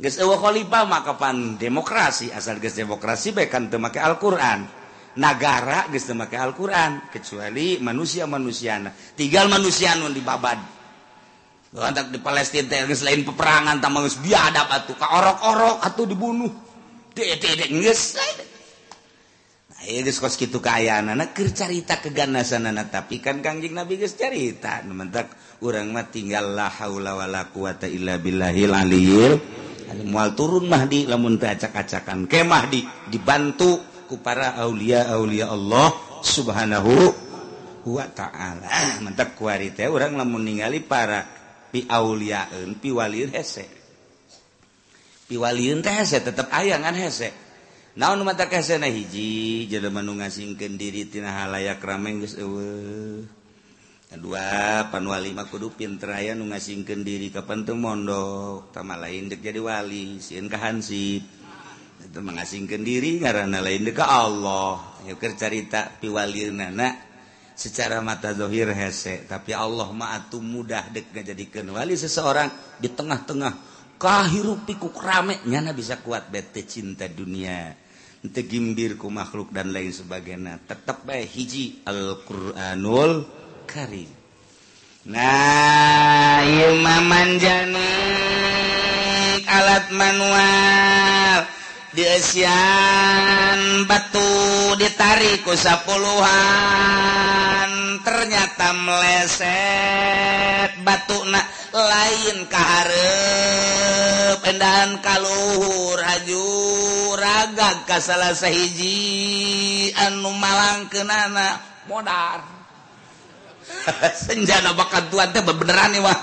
Geus 0.00 0.16
eueuh 0.16 0.40
khalifah 0.40 0.88
maka 0.88 1.20
pan 1.20 1.60
demokrasi 1.60 2.32
asal 2.32 2.56
geus 2.56 2.80
demokrasi 2.80 3.36
bae 3.36 3.52
kan 3.52 3.68
teu 3.68 3.76
make 3.76 4.00
Al-Qur'an. 4.00 4.64
Negara 5.20 5.84
geus 5.92 6.08
teu 6.08 6.16
make 6.16 6.32
Al-Qur'an 6.32 7.12
kecuali 7.12 7.76
manusia-manusiana. 7.76 8.88
Tinggal 9.12 9.52
manusia 9.52 9.92
nu 10.00 10.08
dibabad. 10.08 10.79
di 11.70 12.18
Palestina 12.18 12.82
selain 12.90 13.22
peperangan 13.22 13.78
tamangus 13.78 14.18
biadab 14.18 14.66
atuh. 14.66 14.98
Ka 14.98 15.06
orok-orok 15.06 15.78
atuh 15.86 16.06
dibunuh. 16.06 16.50
Dedek 17.14 17.70
geus. 17.70 18.18
Nah 19.70 19.82
ieu 19.86 20.02
geus 20.02 20.18
kos 20.18 20.34
kitu 20.34 20.58
kaayana. 20.58 21.14
Keur 21.30 21.54
carita 21.54 22.02
keganasanana. 22.02 22.90
Tapi 22.90 23.22
kan 23.22 23.38
Kangjeng 23.38 23.78
Nabi 23.78 24.02
geus 24.02 24.18
carita. 24.18 24.82
Mentak 24.82 25.30
urang 25.62 25.94
mah 25.94 26.10
tinggal 26.10 26.58
la 26.58 26.66
haula 26.66 27.14
wala 27.14 27.46
quwata 27.54 27.86
illa 27.86 28.18
billahil 28.18 28.74
aliyil 28.74 29.34
moal 30.06 30.34
turun 30.38 30.66
Mahdi 30.66 31.06
lamun 31.06 31.38
teu 31.38 31.50
acak-acakan. 31.50 32.26
Ke 32.26 32.42
Mahdi 32.42 32.82
dibantu 33.06 33.78
ku 34.10 34.18
para 34.18 34.58
aulia 34.58 35.06
aulia 35.14 35.46
Allah 35.46 35.94
subhanahu 36.18 36.94
wa 37.86 38.06
ta'ala. 38.10 38.66
Mentak 39.06 39.38
kuari 39.38 39.70
teh 39.70 39.86
urang 39.86 40.18
lamun 40.18 40.42
ningali 40.42 40.82
para 40.82 41.39
piauliaun 41.70 42.78
piwaliun 42.82 43.30
hese. 43.32 43.66
Piwaliun 45.30 45.82
teh 45.82 45.94
hese 45.94 46.18
tetap 46.22 46.50
ayangan 46.50 46.94
hese. 46.98 47.30
Naon 47.94 48.22
mata 48.22 48.46
hese 48.46 48.78
na 48.78 48.90
hiji? 48.90 49.66
Jelema 49.70 50.02
nu 50.02 50.18
ngasingkeun 50.18 50.74
diri 50.78 51.06
tina 51.06 51.30
halayak 51.42 51.82
rameng 51.82 52.22
geus 52.22 52.34
eueuh. 52.38 53.22
Kedua 54.10 54.90
panwali 54.90 55.30
mah 55.30 55.46
kudu 55.46 55.70
pinter 55.70 56.18
aya 56.18 56.34
nu 56.34 56.50
ngasingkeun 56.50 57.06
diri 57.06 57.30
ka 57.30 57.46
pantu 57.46 57.78
mondok. 57.78 58.74
Tama 58.74 58.98
lain 58.98 59.30
dek 59.30 59.42
jadi 59.42 59.62
wali 59.62 60.18
sieun 60.18 60.50
ka 60.50 60.58
hansip. 60.58 61.22
Itu 62.00 62.18
mengasingkan 62.24 62.82
diri 62.82 63.22
karena 63.22 63.62
lain 63.62 63.86
dek 63.86 64.02
ka 64.02 64.06
Allah. 64.06 64.82
Yuk 65.06 65.22
cerita 65.38 65.94
carita 65.94 67.09
secara 67.60 68.00
mata 68.00 68.32
dhohir 68.32 68.72
hese 68.72 69.28
tapi 69.28 69.52
Allah 69.52 69.92
maatu 69.92 70.40
mudah 70.40 70.88
dek 70.88 71.12
ngajadikeun. 71.12 71.76
Wali 71.76 71.92
seseorang 71.92 72.48
di 72.80 72.88
tengah-tengah 72.88 73.52
kahirup 74.00 74.64
pikuk 74.64 74.96
rame 74.96 75.44
nyana 75.44 75.76
bisa 75.76 76.00
kuat 76.00 76.32
bete 76.32 76.64
cinta 76.64 77.04
dunia. 77.04 77.76
Teu 78.20 78.44
gimbir 78.44 78.96
ku 78.96 79.12
makhluk 79.12 79.52
dan 79.52 79.76
lain 79.76 79.92
sebagainya. 79.92 80.60
Tetap 80.64 81.04
bae 81.04 81.24
hiji 81.24 81.84
Al-Qur'anul 81.84 83.28
Karim. 83.68 84.08
Nah 85.08 86.44
ieu 86.44 86.76
mah 86.80 87.00
manjani 87.04 87.92
alat 89.48 89.88
manual. 89.92 91.59
diasian 91.90 93.86
batu 93.86 94.22
ditarik 94.78 95.42
ku 95.42 95.54
sapuluhan. 95.58 96.30
Ternyata 98.00 98.72
meleset 98.80 100.72
batu 100.80 101.20
nak 101.28 101.44
lain 101.70 102.48
keharep 102.48 104.40
endahan 104.40 105.04
kaluhur 105.04 106.00
haju 106.00 106.48
raga 107.18 107.84
ka 107.84 108.00
salah 108.00 108.32
sahiji. 108.32 109.92
Anu 110.00 110.32
malang 110.38 110.88
kenana 110.88 111.60
modar. 111.90 112.40
Senjana 114.24 114.72
bakat 114.74 115.12
tuan 115.12 115.30
teh 115.30 115.44
beneran 115.44 115.94
nih 115.94 116.02
wah 116.02 116.18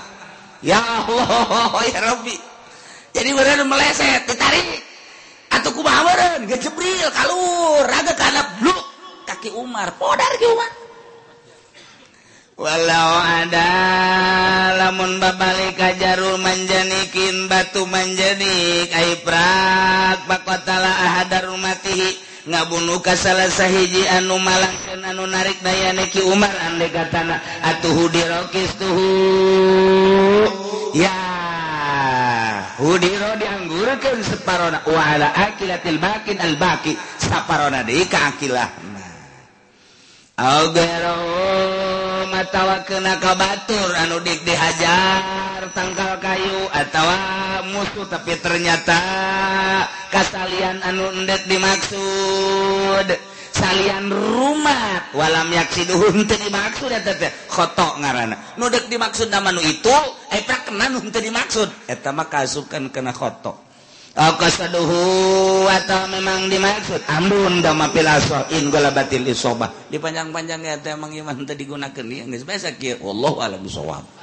ya 0.60 0.80
Allah 0.82 1.78
ya 1.94 2.00
Rabbi. 2.02 2.36
Jadi 3.14 3.30
beneran 3.32 3.68
meleset 3.70 4.26
ditarik. 4.26 4.87
Atuhku 5.58 5.82
Jebril 6.58 7.08
kalur 7.14 7.82
raga 7.86 8.14
karena 8.14 8.42
bluk 8.62 8.78
kaki 9.26 9.54
Umar 9.54 9.94
podar 9.98 10.32
ke 10.38 10.46
Umar. 10.46 10.70
Walau 12.58 13.10
ada 13.22 13.70
lamun 14.74 15.22
babalik 15.22 15.78
kajarul 15.78 16.42
manjanikin 16.42 17.46
batu 17.46 17.86
manjanik 17.86 18.90
aibrak 18.90 20.26
bakotala 20.26 20.90
ahadar 21.06 21.46
rumatihi 21.46 22.18
ngabunuh 22.50 22.98
ka 22.98 23.14
salah 23.14 23.46
sahiji 23.46 24.10
anu 24.10 24.42
malangkeun 24.42 25.06
anu 25.06 25.30
narik 25.30 25.62
daya 25.62 25.94
ki 26.10 26.26
Umar 26.26 26.50
ande 26.66 26.90
katana 26.90 27.38
atuh 27.62 28.10
dirokis 28.10 28.74
tuhu 28.74 29.06
ya. 30.98 31.37
Hudiro 32.78 33.34
dianggurkan 33.34 34.22
separona. 34.22 34.86
Wala 34.86 35.34
akilatil 35.34 35.98
bakin 35.98 36.38
al 36.38 36.54
baki. 36.54 36.94
Saparona 37.18 37.82
deui 37.82 38.06
ka 38.06 38.30
akilah. 38.30 38.70
Augero 40.38 41.18
matawa 42.30 42.86
kena 42.86 43.18
ka 43.18 43.34
batur. 43.34 43.90
Anu 43.98 44.22
dik 44.22 44.46
dihajar 44.46 45.66
tangkal 45.74 46.22
kayu 46.22 46.70
atawa 46.70 47.18
musuh. 47.66 48.06
Tapi 48.06 48.38
ternyata 48.38 48.98
kasalian 50.14 50.78
anu 50.86 51.10
endek 51.18 51.50
dimaksud. 51.50 53.37
salian 53.58 54.06
rumah 54.08 55.10
walam 55.12 55.50
yaksi 55.50 55.84
duhun 55.90 56.24
teu 56.24 56.38
dimaksud 56.38 56.94
eta 56.94 57.12
teh 57.18 57.30
khoto 57.50 57.98
ngaranna 57.98 58.56
nu 58.56 58.70
deuk 58.70 58.86
dimaksud 58.86 59.28
nama 59.28 59.50
nu 59.50 59.60
itu 59.60 59.92
eta 60.30 60.64
kena 60.64 60.88
nu 60.92 61.02
teu 61.10 61.22
dimaksud. 61.24 61.68
Eta 61.88 62.12
mah 62.12 62.28
kasukan 62.28 62.92
kana 62.92 63.12
khoto. 63.12 63.66
Au 64.18 64.34
kasaduhu 64.34 64.98
atawa 65.70 66.10
memang 66.10 66.50
dimaksud. 66.50 67.06
Ambun 67.06 67.62
dama 67.62 67.86
pilaso 67.94 68.50
in 68.50 68.66
gola 68.66 68.90
batil 68.90 69.22
isobah 69.30 69.70
dipanjang-panjang 69.94 70.66
eta 70.66 70.98
emang 70.98 71.14
iman 71.14 71.46
teu 71.46 71.54
digunakeun 71.54 72.10
ieu 72.10 72.26
geus. 72.26 72.44
Basa 72.44 72.74
kieu 72.74 72.98
wallahu 72.98 73.38
alam 73.40 73.62
bisawab. 73.62 74.17